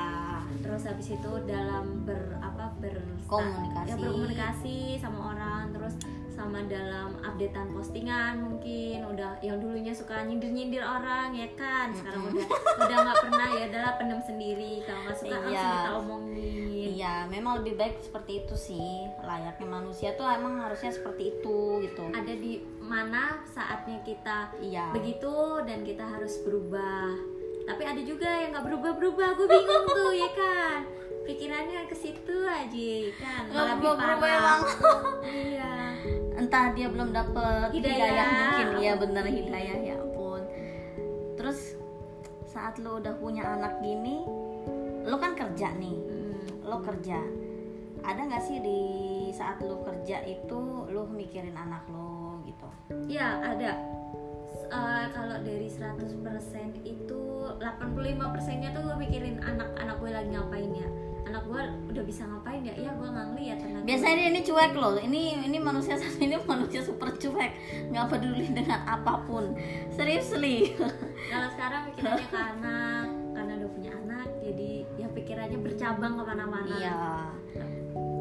terus 0.57 0.85
habis 0.85 1.07
itu 1.11 1.31
dalam 1.43 2.01
ber 2.03 2.37
apa 2.39 2.56
ber 2.77 2.95
Komunikasi. 3.25 3.87
ya, 3.87 3.95
berkomunikasi 3.97 4.77
sama 4.97 5.19
orang 5.31 5.69
terus 5.69 5.95
sama 6.29 6.61
dalam 6.63 7.17
updatean 7.19 7.73
postingan 7.73 8.37
mungkin 8.39 9.01
udah 9.03 9.41
yang 9.41 9.57
dulunya 9.57 9.89
suka 9.89 10.21
nyindir 10.21 10.47
nyindir 10.47 10.79
orang 10.79 11.33
ya 11.33 11.49
kan 11.51 11.89
sekarang 11.91 12.29
udah 12.29 12.45
udah 12.77 12.97
nggak 13.01 13.19
pernah 13.19 13.47
ya 13.51 13.63
adalah 13.67 13.91
pendem 13.97 14.21
sendiri 14.21 14.85
kalau 14.85 15.01
nggak 15.03 15.17
suka 15.17 15.33
langsung 15.35 15.51
Iya. 15.51 15.69
kita 15.73 15.91
omongin 15.97 16.55
Iya, 16.87 17.15
memang 17.27 17.61
lebih 17.61 17.73
baik 17.75 17.99
seperti 17.99 18.41
itu 18.41 18.55
sih. 18.55 18.89
Layaknya 19.19 19.67
manusia 19.67 20.09
tuh 20.13 20.25
emang 20.25 20.57
harusnya 20.57 20.89
seperti 20.89 21.29
itu 21.31 21.57
gitu. 21.83 22.05
ada 22.09 22.31
di 22.31 22.57
mana 22.79 23.37
saatnya 23.43 23.97
kita 24.01 24.53
Iya. 24.57 24.93
begitu 24.93 25.33
dan 25.61 25.81
kita 25.81 26.05
harus 26.05 26.37
berubah 26.41 27.17
tapi 27.67 27.83
ada 27.83 27.99
juga 27.99 28.29
yang 28.31 28.55
nggak 28.55 28.63
berubah 28.63 28.91
berubah 28.93 29.27
gue 29.35 29.43
bingung 29.45 29.85
tuh 29.85 30.13
ya 30.15 30.29
kan 30.31 30.79
pikirannya 31.27 31.85
ke 31.85 31.93
situ 31.93 32.35
aja 32.41 32.91
kan 33.19 33.43
malah 33.51 33.75
lebih 33.75 33.91
parah. 33.93 34.59
iya 35.27 35.71
Entah 36.37 36.69
dia 36.71 36.87
belum 36.87 37.11
dapet 37.11 37.73
Hidayah. 37.73 37.97
hidayah, 37.97 38.27
mungkin 38.29 38.67
ya 38.77 38.93
bener 38.95 39.25
Iya. 39.25 39.33
hidayah 39.41 39.77
ya 39.83 39.95
ampun. 39.97 40.41
Terus 41.33 41.73
saat 42.45 42.77
lo 42.77 43.01
udah 43.01 43.17
punya 43.17 43.41
anak 43.43 43.81
gini, 43.81 44.21
lo 45.03 45.17
kan 45.17 45.33
kerja 45.33 45.73
nih. 45.75 45.97
Hmm. 45.97 46.37
Lo 46.61 46.77
kerja. 46.79 47.17
Ada 48.05 48.21
nggak 48.23 48.43
sih 48.45 48.61
di 48.61 48.81
saat 49.33 49.59
lo 49.59 49.81
kerja 49.81 50.21
itu 50.23 50.61
lo 50.87 51.09
mikirin 51.09 51.57
anak 51.57 51.83
lo 51.89 52.37
gitu? 52.45 52.69
Ya 53.09 53.41
ada 53.41 53.73
eh, 54.67 55.05
Kalau 55.09 55.37
dari 55.41 55.67
100% 55.67 56.21
itu 56.85 57.21
85% 57.57 58.61
nya 58.61 58.69
tuh 58.71 58.81
gue 58.85 58.95
mikirin 58.99 59.41
anak-anak 59.41 59.95
gue 59.97 60.11
lagi 60.13 60.29
ngapain 60.29 60.71
ya 60.71 60.87
Anak 61.27 61.43
gue 61.43 61.61
udah 61.91 62.03
bisa 62.03 62.23
ngapain 62.23 62.63
ya 62.63 62.71
Iya 62.71 62.91
gue 62.93 63.07
nggak 63.07 63.27
ngeliat 63.31 63.57
anak 63.59 63.79
gue. 63.83 63.87
Biasanya 63.91 64.15
dia 64.15 64.27
ini 64.31 64.41
cuek 64.41 64.73
loh. 64.73 64.95
Ini 64.95 65.21
ini 65.43 65.57
manusia 65.59 65.95
satu 66.01 66.17
ini 66.17 66.35
manusia 66.41 66.79
super 66.79 67.09
cuek, 67.11 67.51
nggak 67.91 68.05
peduli 68.07 68.47
dengan 68.49 68.79
apa 68.87 69.23
pun. 69.23 69.51
Seriously. 69.91 70.71
Kalau 71.31 71.47
sekarang 71.51 71.91
pikirannya 71.91 72.27
ke 72.29 72.39
anak 72.39 73.05
Karena 73.33 73.51
udah 73.57 73.69
punya 73.73 73.91
anak 73.91 74.27
Jadi 74.39 74.71
ya 74.95 75.07
pikirannya 75.09 75.59
bercabang 75.59 76.13
ke 76.15 76.23
mana-mana 76.23 76.75
Iya. 76.77 76.95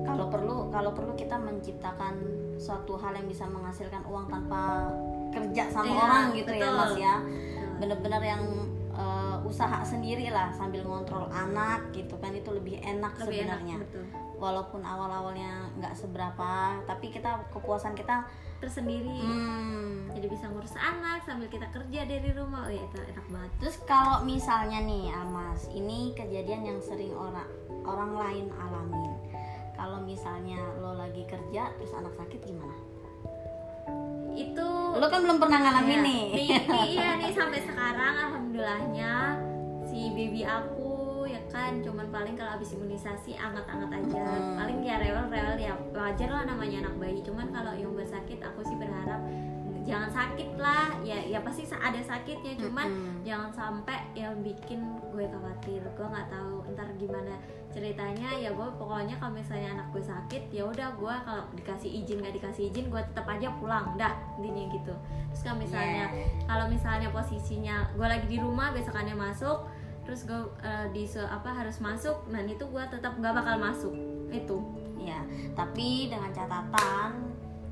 Kalau 0.02 0.26
perlu 0.26 0.56
kalau 0.70 0.90
perlu 0.90 1.12
kita 1.12 1.36
menciptakan 1.36 2.14
suatu 2.56 2.96
hal 2.96 3.12
yang 3.14 3.28
bisa 3.28 3.44
menghasilkan 3.44 4.00
uang 4.08 4.26
tanpa 4.26 4.90
kerja 5.30 5.68
sama 5.68 5.86
Iya, 5.86 6.00
orang 6.00 6.24
gitu 6.34 6.52
ya 6.52 6.62
betul. 6.64 6.74
Mas 6.74 6.94
ya. 6.96 7.14
Bener-bener 7.76 8.22
yang 8.24 8.42
eh, 8.96 9.36
usaha 9.44 9.84
sendiri 9.84 10.32
lah 10.32 10.50
sambil 10.56 10.82
ngontrol 10.82 11.28
anak 11.28 11.92
gitu 11.92 12.16
kan 12.18 12.32
itu 12.32 12.50
lebih 12.50 12.80
enak 12.80 13.12
Lebih 13.20 13.46
enak, 13.46 13.60
sebenarnya. 13.60 13.76
betul. 13.84 14.04
Walaupun 14.36 14.84
awal-awalnya 14.84 15.72
nggak 15.80 15.94
seberapa, 15.96 16.80
tapi 16.84 17.08
kita 17.08 17.48
kepuasan 17.52 17.96
kita 17.96 18.28
Tersendiri 18.56 19.20
hmm, 19.20 20.16
Jadi 20.16 20.26
bisa 20.32 20.48
ngurus 20.48 20.72
anak 20.80 21.20
sambil 21.28 21.44
kita 21.52 21.68
kerja 21.68 22.08
dari 22.08 22.32
rumah 22.32 22.64
Oh 22.64 22.72
ya 22.72 22.80
itu 22.88 22.98
enak 23.04 23.26
banget 23.28 23.50
Terus 23.60 23.76
kalau 23.84 24.24
misalnya 24.24 24.80
nih 24.80 25.12
Almas, 25.12 25.68
ini 25.76 26.16
kejadian 26.16 26.64
yang 26.64 26.80
sering 26.80 27.12
orang 27.12 27.44
orang 27.84 28.12
lain 28.16 28.46
alamin. 28.56 29.12
Kalau 29.76 30.00
misalnya 30.00 30.56
lo 30.80 30.96
lagi 30.96 31.22
kerja 31.28 31.68
terus 31.76 31.92
anak 31.92 32.16
sakit 32.16 32.40
gimana? 32.42 32.72
Itu 34.38 34.68
Lo 34.94 35.06
kan 35.06 35.20
belum 35.20 35.38
pernah 35.38 35.58
ngalamin 35.58 35.90
Iya. 35.90 36.02
nih. 36.02 36.22
nih, 36.30 36.48
nih, 36.68 36.84
iya 36.90 37.08
nih 37.16 37.30
sampai 37.30 37.60
sekarang 37.60 38.14
alhamdulillahnya 38.22 39.12
si 39.82 40.10
baby 40.10 40.42
aku 40.42 40.92
ya 41.24 41.40
kan 41.48 41.80
cuman 41.80 42.06
paling 42.06 42.34
kalau 42.34 42.52
habis 42.52 42.70
imunisasi 42.70 43.32
anget-anget 43.34 43.88
aja 43.94 44.20
Hmm. 44.20 44.56
paling 44.56 44.78
ya 44.80 44.96
rewel-rewel 44.98 45.56
ya 45.56 45.72
wajar 45.90 46.28
lah 46.28 46.44
namanya 46.44 46.76
anak 46.82 46.94
bayi 46.96 47.18
cuman 47.20 47.48
kalau 47.48 47.72
yang 47.72 47.95
sakit 50.16 50.56
lah. 50.56 50.88
Ya 51.04 51.20
ya 51.20 51.44
pasti 51.44 51.68
ada 51.68 52.00
sakitnya. 52.00 52.56
Cuman 52.56 52.88
Mm-mm. 52.88 53.16
jangan 53.20 53.52
sampai 53.52 54.00
yang 54.16 54.32
bikin 54.40 54.80
gue 55.12 55.28
khawatir. 55.28 55.84
Gue 55.92 56.06
nggak 56.08 56.32
tahu 56.32 56.64
ntar 56.72 56.88
gimana 56.96 57.36
ceritanya. 57.68 58.32
Ya 58.40 58.50
gue 58.56 58.68
pokoknya 58.80 59.20
kalau 59.20 59.36
misalnya 59.36 59.76
anak 59.76 59.92
gue 59.92 60.00
sakit 60.00 60.48
ya 60.48 60.64
udah 60.64 60.96
gue 60.96 61.14
kalau 61.28 61.44
dikasih 61.52 61.90
izin 62.02 62.24
nggak 62.24 62.40
dikasih 62.40 62.72
izin 62.72 62.88
gue 62.88 63.02
tetap 63.12 63.28
aja 63.28 63.52
pulang. 63.60 63.92
Dah 64.00 64.16
intinya 64.40 64.64
gitu. 64.72 64.94
Terus 65.32 65.42
kalau 65.44 65.58
misalnya 65.60 66.08
Yeah. 66.16 66.28
kalau 66.48 66.66
misalnya 66.72 67.08
posisinya 67.12 67.92
gue 67.92 68.06
lagi 68.06 68.26
di 68.30 68.38
rumah 68.40 68.72
besokannya 68.72 69.12
masuk 69.12 69.68
terus 70.06 70.22
gue 70.22 70.38
eh, 70.62 70.86
di 70.94 71.02
apa 71.18 71.50
harus 71.50 71.82
masuk 71.82 72.30
dan 72.30 72.46
itu 72.46 72.62
gue 72.62 72.82
tetap 72.88 73.18
nggak 73.18 73.34
bakal 73.36 73.58
masuk. 73.58 73.94
Itu. 74.30 74.62
Ya, 74.96 75.22
tapi 75.54 76.10
dengan 76.10 76.34
catatan 76.34 77.25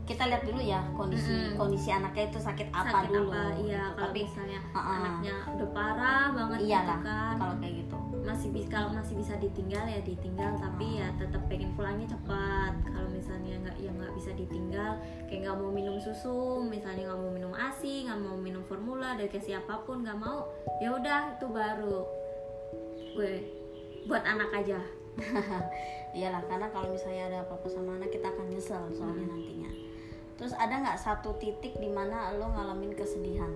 kita 0.04 0.28
lihat 0.28 0.42
dulu 0.44 0.60
ya 0.60 0.80
kondisi 0.92 1.32
Mm-mm. 1.32 1.56
kondisi 1.56 1.88
anaknya 1.88 2.28
itu 2.28 2.40
sakit 2.40 2.68
apa 2.76 2.92
sakit 2.92 3.10
dulu. 3.10 3.32
apa 3.32 3.42
iya 3.56 3.82
kalau 3.96 4.12
tapi 4.12 4.20
misalnya 4.28 4.58
uh-uh. 4.76 4.96
anaknya 5.00 5.34
udah 5.48 5.68
parah 5.72 6.26
banget 6.36 6.58
gitu 6.60 6.68
iyalah 6.68 6.98
kan 7.00 7.34
kalau 7.40 7.54
kayak 7.56 7.74
gitu. 7.80 7.96
masih 8.24 8.48
bisa 8.52 8.68
kalau 8.68 8.88
masih 8.92 9.14
bisa 9.16 9.34
ditinggal 9.40 9.84
ya 9.88 10.00
ditinggal 10.04 10.52
tapi 10.60 10.86
ya 11.00 11.08
tetap 11.16 11.42
pengen 11.48 11.70
pulangnya 11.72 12.06
cepat 12.12 12.72
kalau 12.84 13.08
misalnya 13.08 13.54
nggak 13.64 13.76
ya 13.80 13.90
nggak 13.92 14.12
bisa 14.16 14.30
ditinggal 14.36 14.92
kayak 15.28 15.40
nggak 15.48 15.56
mau 15.56 15.70
minum 15.72 15.96
susu 15.96 16.60
misalnya 16.60 17.08
nggak 17.08 17.20
mau 17.20 17.32
minum 17.32 17.52
asi 17.56 18.04
nggak 18.04 18.20
mau 18.20 18.36
minum 18.36 18.62
formula 18.68 19.16
dari 19.16 19.28
kayak 19.32 19.44
siapa 19.44 19.84
pun 19.88 20.04
nggak 20.04 20.20
mau 20.20 20.52
ya 20.84 20.92
udah 20.92 21.36
itu 21.36 21.46
baru 21.48 21.98
gue 23.16 23.34
buat 24.04 24.20
anak 24.20 24.52
aja 24.52 24.80
Iyalah 26.14 26.42
karena 26.46 26.66
kalau 26.70 26.94
misalnya 26.94 27.26
ada 27.26 27.38
apa-apa 27.42 27.66
sama 27.66 27.98
anak 27.98 28.10
kita 28.14 28.30
akan 28.30 28.46
nyesel 28.46 28.82
soalnya 28.94 29.26
nantinya. 29.26 29.70
Terus 30.34 30.54
ada 30.58 30.74
nggak 30.82 30.98
satu 30.98 31.38
titik 31.38 31.78
di 31.78 31.86
mana 31.86 32.34
lo 32.34 32.50
ngalamin 32.50 32.92
kesedihan? 32.94 33.50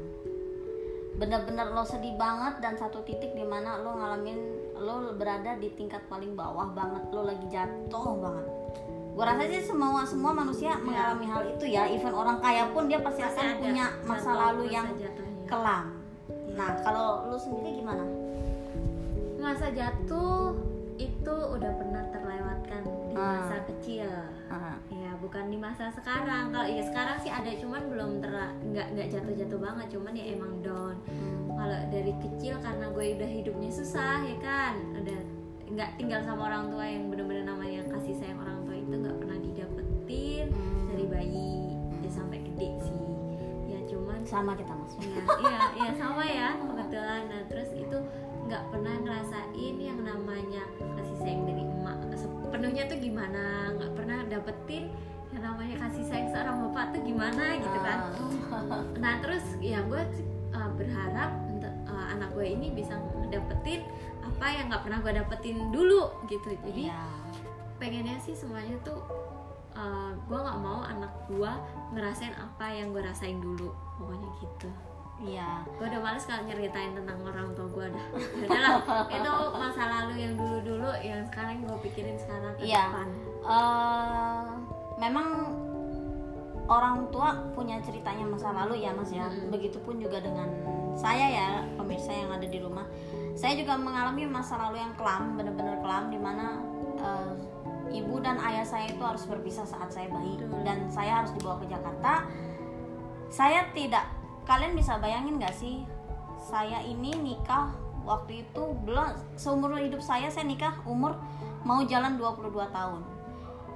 Bener-bener 1.19 1.75
lo 1.75 1.83
sedih 1.83 2.15
banget 2.15 2.63
dan 2.63 2.79
satu 2.79 3.03
titik 3.03 3.35
di 3.35 3.43
mana 3.43 3.83
lo 3.83 3.99
ngalamin 3.99 4.39
lo 4.79 5.11
berada 5.19 5.59
di 5.59 5.75
tingkat 5.75 6.07
paling 6.07 6.39
bawah 6.39 6.71
banget 6.71 7.11
lo 7.11 7.27
lagi 7.27 7.47
jatuh 7.51 8.15
banget. 8.23 8.47
Gue 9.19 9.25
rasa 9.27 9.51
sih 9.51 9.67
semua 9.67 10.07
semua 10.07 10.31
manusia 10.31 10.79
mengalami 10.79 11.27
hal 11.27 11.43
itu 11.59 11.67
ya. 11.67 11.91
Even 11.91 12.15
orang 12.15 12.39
kaya 12.39 12.71
pun 12.71 12.87
dia 12.87 13.03
pasti, 13.03 13.27
akan 13.27 13.35
ada 13.43 13.59
punya 13.59 13.87
masa 14.07 14.31
jatuh, 14.31 14.39
lalu 14.39 14.65
yang 14.71 14.87
jatuhnya. 14.95 15.47
kelam. 15.51 15.87
Nah 16.55 16.71
kalau 16.87 17.27
lo 17.27 17.35
sendiri 17.35 17.83
gimana? 17.83 18.07
masa 19.39 19.71
jatuh 19.71 20.55
itu 20.99 21.31
udah 21.31 21.73
pernah 21.73 22.03
terlewatkan 22.11 22.83
di 23.07 23.15
Ah. 23.15 23.39
masa 23.41 23.57
kecil 23.65 24.11
Ah, 24.49 24.75
ya 24.89 25.15
bukan 25.17 25.47
di 25.47 25.57
masa 25.57 25.89
sekarang 25.89 26.51
kalau 26.51 26.67
ya 26.67 26.83
sekarang 26.83 27.17
sih 27.19 27.31
ada 27.31 27.51
cuman 27.55 27.87
belum 27.87 28.11
ter 28.19 28.35
nggak 28.65 28.87
nggak 28.93 29.09
jatuh-jatuh 29.09 29.59
banget 29.59 29.87
cuman 29.91 30.13
ya 30.13 30.25
emang 30.33 30.53
down 30.59 30.97
hmm. 31.07 31.55
kalau 31.55 31.79
dari 31.89 32.13
kecil 32.19 32.59
karena 32.59 32.87
gue 32.89 33.05
udah 33.15 33.31
hidupnya 33.31 33.71
susah 33.71 34.19
ya 34.21 34.37
kan 34.39 34.75
udah 34.95 35.19
nggak 35.69 35.91
tinggal 35.95 36.21
sama 36.21 36.49
orang 36.49 36.67
tua 36.69 36.83
yang 36.83 37.07
bener-bener 37.07 37.45
namanya 37.45 37.85
kasih 37.89 38.15
sayang 38.15 38.39
orang 38.39 38.59
tua 38.63 38.75
itu 38.75 38.95
nggak 38.95 39.17
pernah 39.17 39.39
didapetin 39.39 40.47
Hmm. 40.49 40.87
dari 40.89 41.05
bayi 41.05 41.77
ya 42.01 42.11
sampai 42.11 42.41
gede 42.41 42.69
sih 42.81 42.97
ya 43.69 43.79
cuman 43.85 44.25
sama 44.25 44.57
kita 44.57 44.73
mas. 44.73 44.97
Iya, 44.97 45.21
iya, 45.39 45.59
iya 45.77 45.91
sama 45.93 46.25
ya 46.25 46.57
kebetulan. 46.65 47.29
Nah 47.29 47.43
terus 47.45 47.69
nggak 48.49 48.65
pernah 48.73 48.95
ngerasain 49.05 49.77
yang 49.77 50.01
namanya 50.01 50.65
kasih 50.97 51.17
sayang 51.21 51.45
dari 51.45 51.63
emak 51.69 51.99
sepenuhnya 52.17 52.89
tuh 52.89 52.97
gimana? 52.97 53.77
Nggak 53.77 53.93
pernah 53.93 54.19
dapetin 54.25 54.89
yang 55.37 55.43
namanya 55.45 55.77
kasih 55.85 56.05
sayang 56.09 56.33
seorang 56.33 56.57
bapak 56.65 56.97
tuh 56.97 57.03
gimana 57.05 57.61
gitu 57.61 57.79
kan? 57.85 57.99
Ah. 58.49 58.83
Nah 58.97 59.15
terus 59.21 59.45
ya 59.61 59.85
gue 59.85 60.03
uh, 60.57 60.71
berharap 60.81 61.37
untuk 61.53 61.75
uh, 61.93 62.07
anak 62.17 62.33
gue 62.33 62.47
ini 62.49 62.73
bisa 62.73 62.97
dapetin 63.29 63.85
apa 64.25 64.47
yang 64.49 64.73
nggak 64.73 64.83
pernah 64.83 64.99
gue 65.05 65.13
dapetin 65.13 65.57
dulu 65.69 66.09
gitu. 66.33 66.49
Jadi 66.65 66.89
Iya. 66.89 67.05
pengennya 67.77 68.17
sih 68.17 68.33
semuanya 68.33 68.81
tuh 68.81 68.97
uh, 69.77 70.17
gue 70.25 70.39
nggak 70.41 70.59
mau 70.65 70.83
anak 70.89 71.13
gue 71.29 71.53
ngerasain 71.93 72.33
apa 72.33 72.67
yang 72.73 72.97
gue 72.97 73.05
rasain 73.05 73.39
dulu 73.39 73.71
pokoknya 74.01 74.29
gitu 74.41 74.69
iya. 75.21 75.63
Gue 75.79 75.87
udah 75.87 76.01
males 76.01 76.25
kalau 76.25 76.43
nyeritain 76.45 76.95
tentang 76.95 77.19
orang 77.23 77.51
tua 77.55 77.67
gue 77.67 77.87
dah. 77.91 78.07
Udahlah. 78.47 78.77
Itu 79.17 79.33
masa 79.55 79.83
lalu 79.87 80.15
yang 80.19 80.35
dulu 80.39 80.57
dulu 80.63 80.91
yang 80.99 81.23
sekarang 81.27 81.63
gue 81.63 81.77
pikirin 81.83 82.15
sekarang 82.15 82.55
ke 82.59 82.67
Iya. 82.67 82.85
depan. 82.91 83.09
Eh 83.47 84.45
memang 84.99 85.29
orang 86.69 87.09
tua 87.09 87.33
punya 87.55 87.81
ceritanya 87.81 88.29
masa 88.29 88.53
lalu 88.53 88.83
ya 88.85 88.93
mas 88.93 89.09
ya. 89.09 89.25
Mm-mm. 89.25 89.49
begitupun 89.55 90.03
juga 90.03 90.21
dengan 90.21 90.51
saya 90.93 91.27
ya 91.31 91.49
pemirsa 91.79 92.11
yang 92.13 92.31
ada 92.35 92.45
di 92.45 92.59
rumah. 92.61 92.85
Saya 93.39 93.55
juga 93.55 93.79
mengalami 93.79 94.27
masa 94.27 94.59
lalu 94.59 94.83
yang 94.83 94.93
kelam 94.99 95.39
bener-bener 95.39 95.79
kelam 95.79 96.11
di 96.11 96.19
mana 96.19 96.59
eh, 96.99 97.33
ibu 97.95 98.19
dan 98.21 98.37
ayah 98.43 98.67
saya 98.67 98.91
itu 98.91 99.01
harus 99.01 99.23
berpisah 99.25 99.65
saat 99.65 99.89
saya 99.89 100.11
bayi. 100.11 100.37
Dan 100.67 100.91
saya 100.91 101.23
harus 101.23 101.31
dibawa 101.33 101.57
ke 101.63 101.71
Jakarta. 101.71 102.27
Saya 103.31 103.71
tidak 103.73 104.18
kalian 104.49 104.73
bisa 104.73 104.97
bayangin 104.97 105.37
gak 105.37 105.53
sih? 105.53 105.85
Saya 106.41 106.81
ini 106.81 107.13
nikah 107.13 107.69
waktu 108.09 108.49
itu 108.49 108.63
belum 108.89 109.37
seumur 109.37 109.77
hidup 109.77 110.01
saya 110.01 110.33
saya 110.33 110.49
nikah 110.49 110.81
umur 110.89 111.21
mau 111.69 111.85
jalan 111.85 112.17
22 112.17 112.49
tahun. 112.73 113.05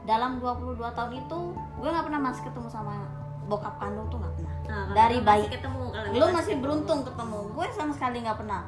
Dalam 0.08 0.40
22 0.40 0.80
tahun 0.80 1.12
itu 1.20 1.38
gue 1.52 1.88
nggak 1.92 2.06
pernah 2.08 2.20
masih 2.32 2.42
ketemu 2.48 2.68
sama 2.72 3.04
bokap 3.46 3.76
kandung 3.76 4.08
tuh 4.08 4.16
nggak 4.18 4.34
pernah. 4.40 4.54
Nah, 4.64 4.86
Dari 4.96 5.18
bayi. 5.20 5.44
masih 5.44 5.52
ketemu 5.60 5.84
kalau 5.92 6.08
lu 6.16 6.26
masih 6.32 6.54
beruntung 6.56 7.00
ketemu. 7.04 7.40
Gue 7.52 7.66
sama 7.76 7.92
sekali 7.92 8.16
nggak 8.24 8.38
pernah. 8.40 8.62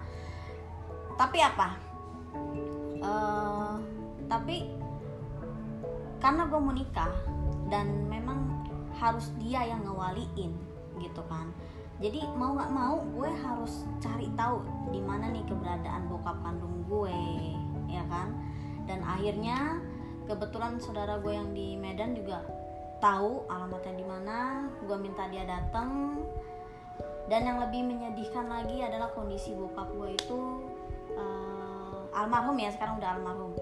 Tapi 1.17 1.39
apa? 1.41 1.69
Eh, 3.01 3.75
tapi 4.29 4.57
karena 6.21 6.43
gue 6.45 6.61
mau 6.61 6.75
nikah 6.75 7.13
dan 7.73 7.87
memang 8.13 8.69
harus 9.01 9.33
dia 9.41 9.65
yang 9.65 9.81
ngewaliin 9.83 10.53
gitu 11.01 11.23
kan 11.27 11.51
jadi 12.03 12.27
mau 12.35 12.59
nggak 12.59 12.73
mau 12.75 12.99
gue 13.15 13.31
harus 13.31 13.87
cari 14.03 14.27
tahu 14.35 14.67
di 14.91 14.99
mana 14.99 15.31
nih 15.31 15.47
keberadaan 15.47 16.11
bokap 16.11 16.43
kandung 16.43 16.83
gue 16.91 17.19
ya 17.87 18.03
kan? 18.11 18.35
Dan 18.85 19.01
akhirnya 19.07 19.79
kebetulan 20.27 20.83
saudara 20.83 21.23
gue 21.23 21.33
yang 21.33 21.55
di 21.55 21.79
Medan 21.79 22.19
juga 22.19 22.43
tahu 22.99 23.47
alamatnya 23.47 23.95
di 23.95 24.07
mana 24.07 24.67
gue 24.83 24.97
minta 24.97 25.29
dia 25.29 25.45
datang 25.45 26.19
dan 27.29 27.41
yang 27.49 27.59
lebih 27.61 27.85
menyedihkan 27.85 28.49
lagi 28.49 28.85
adalah 28.85 29.09
kondisi 29.13 29.57
bokap 29.57 29.89
gue 29.97 30.13
itu 30.13 30.41
eh, 31.17 32.19
almarhum 32.19 32.57
ya 32.61 32.69
sekarang 32.75 33.01
udah 33.01 33.11
almarhum. 33.17 33.53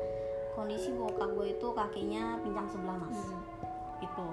Kondisi 0.52 0.92
bokap 0.92 1.32
gue 1.32 1.54
itu 1.56 1.66
kakinya 1.72 2.36
pincang 2.42 2.68
sebelah 2.68 2.96
mas. 2.98 3.18
Hmm. 3.18 3.40
itu 4.02 4.28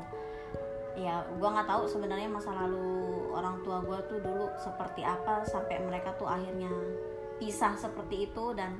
ya 0.98 1.22
gue 1.29 1.46
nggak 1.46 1.70
tahu 1.70 1.86
sebenarnya 1.86 2.25
masa 2.25 2.50
lalu 2.51 3.09
orang 3.39 3.63
tua 3.63 3.79
gue 3.79 4.00
tuh 4.12 4.19
dulu 4.19 4.51
seperti 4.60 5.01
apa 5.08 5.48
sampai 5.48 5.79
mereka 5.79 6.12
tuh 6.19 6.27
akhirnya 6.27 6.69
pisah 7.39 7.79
seperti 7.79 8.27
itu 8.27 8.51
dan 8.51 8.75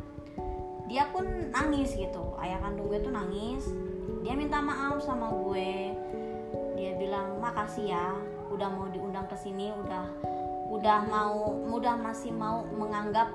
dia 0.92 1.08
pun 1.14 1.24
nangis 1.54 1.96
gitu. 1.96 2.36
Ayah 2.42 2.60
kandung 2.60 2.92
gue 2.92 3.00
tuh 3.00 3.14
nangis. 3.14 3.64
Dia 4.26 4.36
minta 4.36 4.60
maaf 4.60 5.00
sama 5.00 5.32
gue. 5.32 5.96
Dia 6.76 6.92
bilang 7.00 7.40
makasih 7.40 7.96
ya 7.96 8.12
udah 8.50 8.68
mau 8.68 8.90
diundang 8.92 9.30
ke 9.30 9.38
sini 9.38 9.70
udah 9.72 10.06
udah 10.74 11.00
mau 11.08 11.56
udah 11.70 11.96
masih 11.96 12.34
mau 12.34 12.66
menganggap 12.74 13.32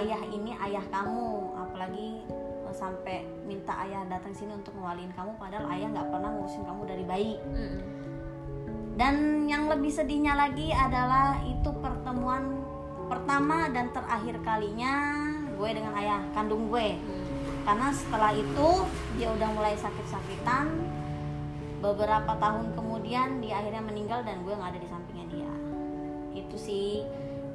ayah 0.00 0.22
ini 0.32 0.56
ayah 0.64 0.86
kamu. 0.88 1.52
Apalagi 1.58 2.24
sampai 2.72 3.24
minta 3.48 3.74
ayah 3.84 4.04
datang 4.06 4.32
sini 4.36 4.52
untuk 4.54 4.76
ngewaliin 4.76 5.10
kamu 5.16 5.34
padahal 5.40 5.66
ayah 5.72 5.88
nggak 5.88 6.08
pernah 6.12 6.30
ngurusin 6.30 6.64
kamu 6.64 6.82
dari 6.86 7.04
bayi. 7.04 7.34
Dan 8.98 9.46
yang 9.46 9.70
lebih 9.70 9.94
sedihnya 9.94 10.34
lagi 10.34 10.74
adalah 10.74 11.38
itu 11.46 11.70
pertemuan 11.78 12.66
pertama 13.06 13.70
dan 13.70 13.94
terakhir 13.94 14.42
kalinya 14.42 15.22
gue 15.54 15.70
dengan 15.70 15.94
ayah 16.02 16.18
kandung 16.34 16.66
gue. 16.66 16.98
Karena 17.62 17.94
setelah 17.94 18.34
itu 18.34 18.68
dia 19.14 19.30
udah 19.30 19.48
mulai 19.54 19.78
sakit-sakitan. 19.78 20.66
Beberapa 21.78 22.34
tahun 22.42 22.74
kemudian 22.74 23.38
dia 23.38 23.62
akhirnya 23.62 23.86
meninggal 23.86 24.26
dan 24.26 24.42
gue 24.42 24.50
nggak 24.50 24.74
ada 24.74 24.80
di 24.82 24.88
sampingnya 24.90 25.26
dia. 25.30 25.52
Itu 26.34 26.58
sih 26.58 27.06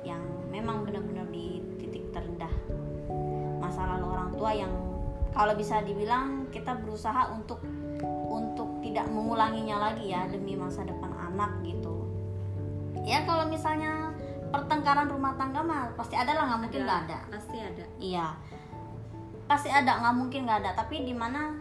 yang 0.08 0.24
memang 0.48 0.88
benar-benar 0.88 1.28
di 1.28 1.60
titik 1.76 2.08
terendah 2.16 2.52
masa 3.60 3.84
lalu 3.96 4.16
orang 4.16 4.30
tua 4.32 4.52
yang 4.56 4.72
kalau 5.36 5.56
bisa 5.60 5.84
dibilang 5.84 6.48
kita 6.56 6.76
berusaha 6.80 7.32
untuk 7.36 7.60
untuk 8.32 8.80
tidak 8.84 9.08
mengulanginya 9.08 9.92
lagi 9.92 10.12
ya 10.12 10.28
demi 10.28 10.60
masa 10.60 10.84
depan 10.84 11.13
anak 11.34 11.66
gitu 11.66 12.06
ya 13.04 13.26
kalau 13.26 13.50
misalnya 13.50 14.14
pertengkaran 14.54 15.10
rumah 15.10 15.34
tangga 15.34 15.66
mah 15.66 15.90
pasti 15.98 16.14
ada 16.14 16.38
lah 16.38 16.46
nggak 16.46 16.62
mungkin 16.70 16.82
nggak 16.86 17.02
ada 17.10 17.20
pasti 17.28 17.58
ada 17.58 17.84
Iya, 17.98 18.28
pasti 19.50 19.70
ada 19.74 19.98
nggak 19.98 20.16
mungkin 20.16 20.46
nggak 20.46 20.60
ada. 20.62 20.72
Tapi 20.78 21.04
di 21.04 21.16
mana 21.16 21.58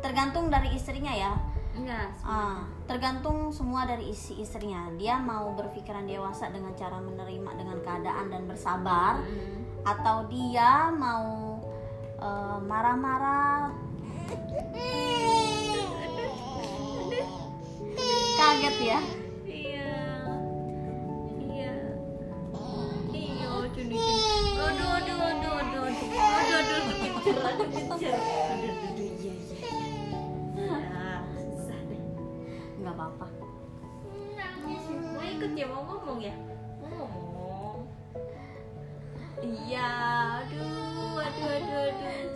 tergantung 0.00 0.48
dari 0.48 0.72
istrinya 0.72 1.12
ya. 1.12 1.32
enggak 1.74 2.06
Ah, 2.22 2.62
tergantung 2.86 3.50
semua 3.50 3.82
dari 3.82 4.06
isi 4.08 4.38
istrinya. 4.38 4.86
Dia 4.94 5.18
mau 5.18 5.50
berpikiran 5.58 6.06
dewasa 6.06 6.46
dengan 6.54 6.70
cara 6.78 7.02
menerima 7.02 7.50
dengan 7.58 7.78
keadaan 7.82 8.30
dan 8.30 8.42
bersabar, 8.46 9.18
Mm. 9.18 9.82
atau 9.82 10.16
dia 10.30 10.88
mau 10.94 11.58
eh, 12.22 12.58
marah-marah. 12.62 13.74
kaget 18.44 18.76
ya? 18.84 19.00
Iya. 19.48 19.92
Aduh 24.64 24.90
aduh 25.00 25.20
aduh 25.24 25.54
aduh 25.64 25.84
ya? 35.56 35.64
Mau 35.64 36.16
ya? 36.20 36.34
Mau 36.84 37.16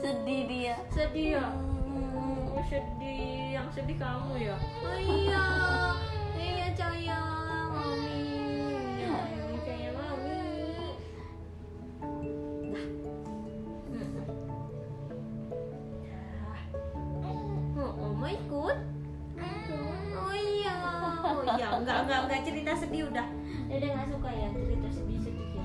sedih 0.00 0.42
dia. 0.48 0.74
Sedih 0.88 1.28
ya? 1.36 1.46
Oh, 2.56 2.64
sedih. 2.72 3.60
Yang 3.60 3.68
sedih 3.76 3.96
kamu 4.00 4.32
ya? 4.40 4.56
Oh 4.56 4.98
iya. 5.20 5.47
Iya 21.88 21.96
enggak 21.96 22.20
enggak 22.20 22.20
enggak 22.28 22.40
cerita 22.44 22.72
sedih 22.76 23.02
udah. 23.08 23.26
Dede 23.66 23.86
nggak 23.88 24.08
suka 24.10 24.28
ya 24.30 24.48
cerita 24.52 24.88
sedih 24.92 25.18
sedih 25.18 25.48
ya. 25.48 25.64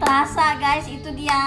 Terasa 0.00 0.46
guys, 0.56 0.86
itu 0.88 1.08
dia. 1.12 1.42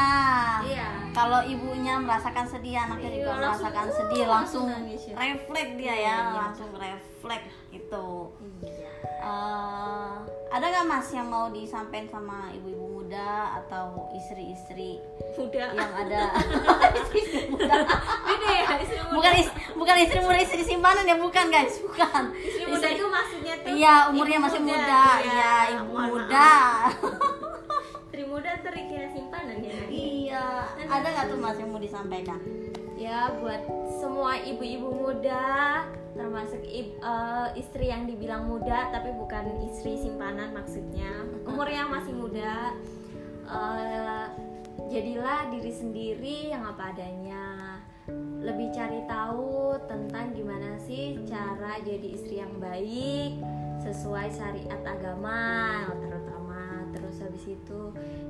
iya. 0.63 0.87
Kalau 1.11 1.43
ibunya 1.43 1.99
merasakan 1.99 2.45
sedih 2.47 2.73
anaknya 2.75 3.05
Iya, 3.07 3.17
juga 3.19 3.31
langsung, 3.33 3.43
merasakan 3.69 3.85
uh, 3.85 3.93
sedih 3.93 4.23
langsung 4.25 4.65
langsung 4.65 4.87
ya. 5.05 5.15
refleks 5.19 5.71
dia 5.75 5.85
ya 5.85 5.93
Iya, 5.93 6.15
iya. 6.15 6.33
langsung 6.39 6.69
refleks 6.73 7.51
gitu. 7.69 8.07
Iya. 8.61 8.89
Eh, 9.23 10.13
ada 10.49 10.65
nggak 10.65 10.85
mas 10.85 11.07
yang 11.09 11.27
mau 11.27 11.47
disampaikan 11.49 12.07
sama 12.09 12.49
ibu-ibu 12.51 12.85
muda 12.95 13.29
atau 13.59 14.09
istri-istri 14.11 14.97
udah 15.35 15.69
yang 15.71 15.91
ada? 15.91 16.33
Istri 17.13 17.49
muda. 17.49 17.73
Beda 18.27 18.47
ya 18.49 18.65
istri 18.79 18.97
muda. 18.99 19.13
Bukan 19.13 19.33
is- 19.35 19.55
bukan 19.73 19.95
istri 19.99 20.19
muda 20.19 20.37
istri 20.39 20.61
simpanan 20.63 21.05
ya 21.05 21.15
bukan 21.15 21.45
guys 21.47 21.77
bukan. 21.79 22.23
Istri 22.35 22.63
muda 22.65 22.87
itu 22.89 23.05
maksudnya 23.23 23.53
tuh 23.57 23.71
iya 23.71 23.93
umurnya 24.11 24.37
ibu 24.37 24.45
masih 24.45 24.61
muda. 24.61 25.03
Iya 25.23 25.53
ibu 25.71 25.83
mohon 25.89 26.07
muda. 26.11 26.51
maaf. 26.51 26.93
istri 28.13 28.23
muda 28.29 28.51
terkira 28.61 29.07
simpanan 29.09 29.57
ya 29.57 29.79
iya 29.89 30.45
ada 30.85 31.07
nggak 31.07 31.25
tuh 31.31 31.37
mas 31.39 31.57
yang 31.57 31.71
mau 31.71 31.81
disampaikan? 31.81 32.39
Ya 32.93 33.33
buat 33.41 33.65
semua 33.97 34.37
ibu-ibu 34.37 34.85
muda 34.93 35.81
termasuk 36.13 36.61
ib- 36.61 37.01
eh, 37.01 37.49
istri 37.57 37.89
yang 37.89 38.05
dibilang 38.05 38.45
muda 38.45 38.93
tapi 38.93 39.09
bukan 39.17 39.65
istri 39.65 39.97
simpanan 39.97 40.53
maksudnya. 40.53 41.09
Umur 41.49 41.65
yang 41.65 41.89
masih 41.89 42.13
muda 42.13 42.77
eh, 43.49 44.25
jadilah 44.89 45.49
diri 45.49 45.73
sendiri 45.73 46.37
yang 46.53 46.61
apa 46.63 46.93
adanya 46.93 47.42
lebih 48.43 48.75
cari 48.75 49.01
tahu 49.07 49.79
tentang 49.87 50.35
gimana 50.35 50.75
sih 50.83 51.15
cara 51.23 51.79
jadi 51.79 52.07
istri 52.11 52.43
yang 52.43 52.51
baik 52.59 53.39
sesuai 53.79 54.27
syariat 54.29 54.81
agama 54.83 55.87
terutama. 55.97 56.61
Terus 56.93 57.25
habis 57.25 57.45
itu 57.47 57.81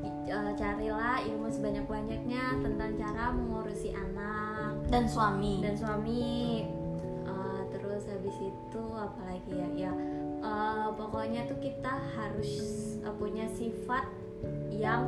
eh, 0.06 0.54
carilah 0.56 1.20
ilmu 1.26 1.52
sebanyak-banyaknya 1.52 2.64
tentang 2.64 2.92
cara 2.96 3.34
mengurusi 3.34 3.92
anak. 3.92 4.80
Dan 4.88 5.10
suami. 5.10 5.60
Dan 5.60 5.76
suami. 5.76 6.64
Eh, 7.28 7.62
terus 7.76 8.08
habis 8.08 8.38
itu 8.40 8.84
apalagi 8.96 9.52
ya? 9.52 9.90
Ya 9.90 9.94
Eh, 10.44 10.90
pokoknya 11.00 11.48
tuh 11.48 11.56
kita 11.64 12.04
harus 12.20 12.52
punya 13.16 13.48
sifat 13.56 14.04
yang 14.76 15.08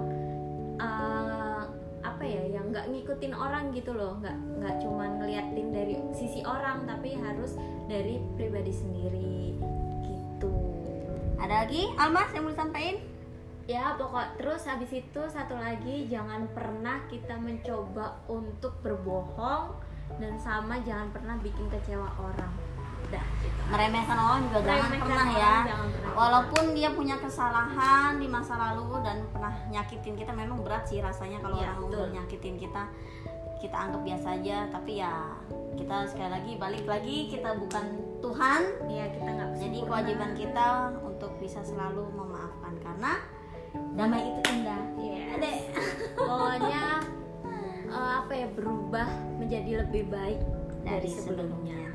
ngikutin 3.16 3.32
orang 3.32 3.72
gitu 3.72 3.96
loh. 3.96 4.20
Nggak 4.20 4.36
nggak 4.60 4.76
cuman 4.84 5.10
ngeliatin 5.24 5.68
dari 5.72 5.96
sisi 6.12 6.44
orang 6.44 6.84
tapi 6.84 7.16
harus 7.16 7.56
dari 7.88 8.20
pribadi 8.36 8.76
sendiri. 8.76 9.56
Gitu. 10.04 10.52
Ada 11.40 11.64
lagi? 11.64 11.88
Almas 11.96 12.28
yang 12.36 12.44
mau 12.44 12.52
disampaikan? 12.52 13.16
ya 13.66 13.98
pokok 13.98 14.38
terus 14.38 14.62
habis 14.70 14.94
itu 14.94 15.22
satu 15.26 15.58
lagi 15.58 16.06
jangan 16.06 16.46
pernah 16.54 17.02
kita 17.10 17.34
mencoba 17.42 18.22
untuk 18.30 18.78
berbohong 18.86 19.74
dan 20.22 20.38
sama 20.38 20.78
jangan 20.86 21.10
pernah 21.10 21.34
bikin 21.42 21.66
kecewa 21.74 22.06
orang 22.22 22.54
udah 23.06 23.26
gitu. 23.42 23.60
Meremehkan 23.66 24.18
orang 24.18 24.40
juga 24.50 24.60
jangan 24.62 24.92
pernah 25.02 25.30
ya. 25.34 25.56
jangan 25.66 25.88
pernah. 25.90 26.12
Walaupun 26.16 26.64
dia 26.78 26.90
punya 26.94 27.16
kesalahan 27.20 28.12
di 28.22 28.28
masa 28.30 28.54
lalu 28.56 29.02
dan 29.04 29.26
pernah 29.34 29.54
nyakitin 29.70 30.14
kita, 30.16 30.32
memang 30.32 30.62
berat 30.62 30.86
sih 30.88 31.02
rasanya 31.02 31.42
kalau 31.42 31.58
Iya, 31.60 31.74
orang 31.74 31.80
betul. 31.90 32.08
nyakitin 32.14 32.56
kita. 32.62 32.84
Kita 33.56 33.76
anggap 33.82 34.02
biasa 34.06 34.28
aja, 34.38 34.58
tapi 34.70 35.02
ya 35.02 35.14
kita 35.76 35.96
sekali 36.08 36.30
lagi 36.30 36.52
balik 36.56 36.86
lagi 36.86 37.18
kita 37.28 37.58
bukan 37.58 37.86
Tuhan. 38.22 38.62
Iya 38.88 39.06
kita 39.12 39.30
nggak 39.32 39.50
Jadi 39.60 39.78
kewajiban 39.84 40.32
kita 40.38 40.68
untuk 41.02 41.32
bisa 41.42 41.60
selalu 41.66 42.06
memaafkan 42.14 42.74
karena 42.80 43.12
damai 43.98 44.24
itu 44.30 44.42
indah. 44.54 44.84
Iya. 45.02 45.20
Adek. 45.36 45.58
pokoknya 46.16 46.84
eh, 47.90 48.12
apa 48.24 48.34
ya 48.34 48.48
berubah 48.56 49.08
menjadi 49.42 49.72
lebih 49.84 50.04
baik 50.08 50.40
Dari 50.86 51.02
dari 51.02 51.10
sebelumnya 51.10 51.76
sebelumnya. 51.76 51.95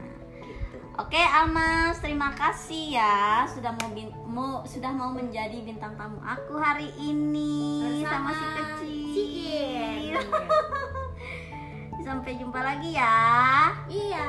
Oke 1.00 1.16
Almas, 1.16 1.96
terima 2.04 2.28
kasih 2.36 3.00
ya 3.00 3.48
sudah 3.48 3.72
mau, 3.72 3.88
bin, 3.96 4.12
mau 4.28 4.60
sudah 4.68 4.92
mau 4.92 5.08
menjadi 5.08 5.56
bintang 5.64 5.96
tamu 5.96 6.20
aku 6.20 6.60
hari 6.60 6.92
ini 7.00 8.04
Bersama 8.04 8.28
sama 8.36 8.36
si 8.36 8.44
kecil. 8.52 10.20
Sampai 12.04 12.36
jumpa 12.36 12.60
lagi 12.60 12.92
ya. 12.92 13.72
Iya. 13.88 14.28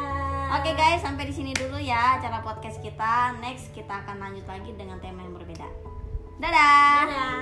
Oke 0.60 0.72
guys, 0.76 1.04
sampai 1.04 1.28
di 1.28 1.34
sini 1.36 1.52
dulu 1.56 1.76
ya 1.76 2.20
acara 2.20 2.40
podcast 2.40 2.80
kita. 2.80 3.36
Next 3.44 3.72
kita 3.76 4.04
akan 4.08 4.20
lanjut 4.24 4.48
lagi 4.48 4.72
dengan 4.76 5.00
tema 5.04 5.28
yang 5.28 5.36
berbeda. 5.36 5.68
Dadah. 6.40 7.04
Dadah. 7.08 7.40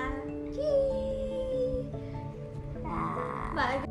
Bye. 3.57 3.88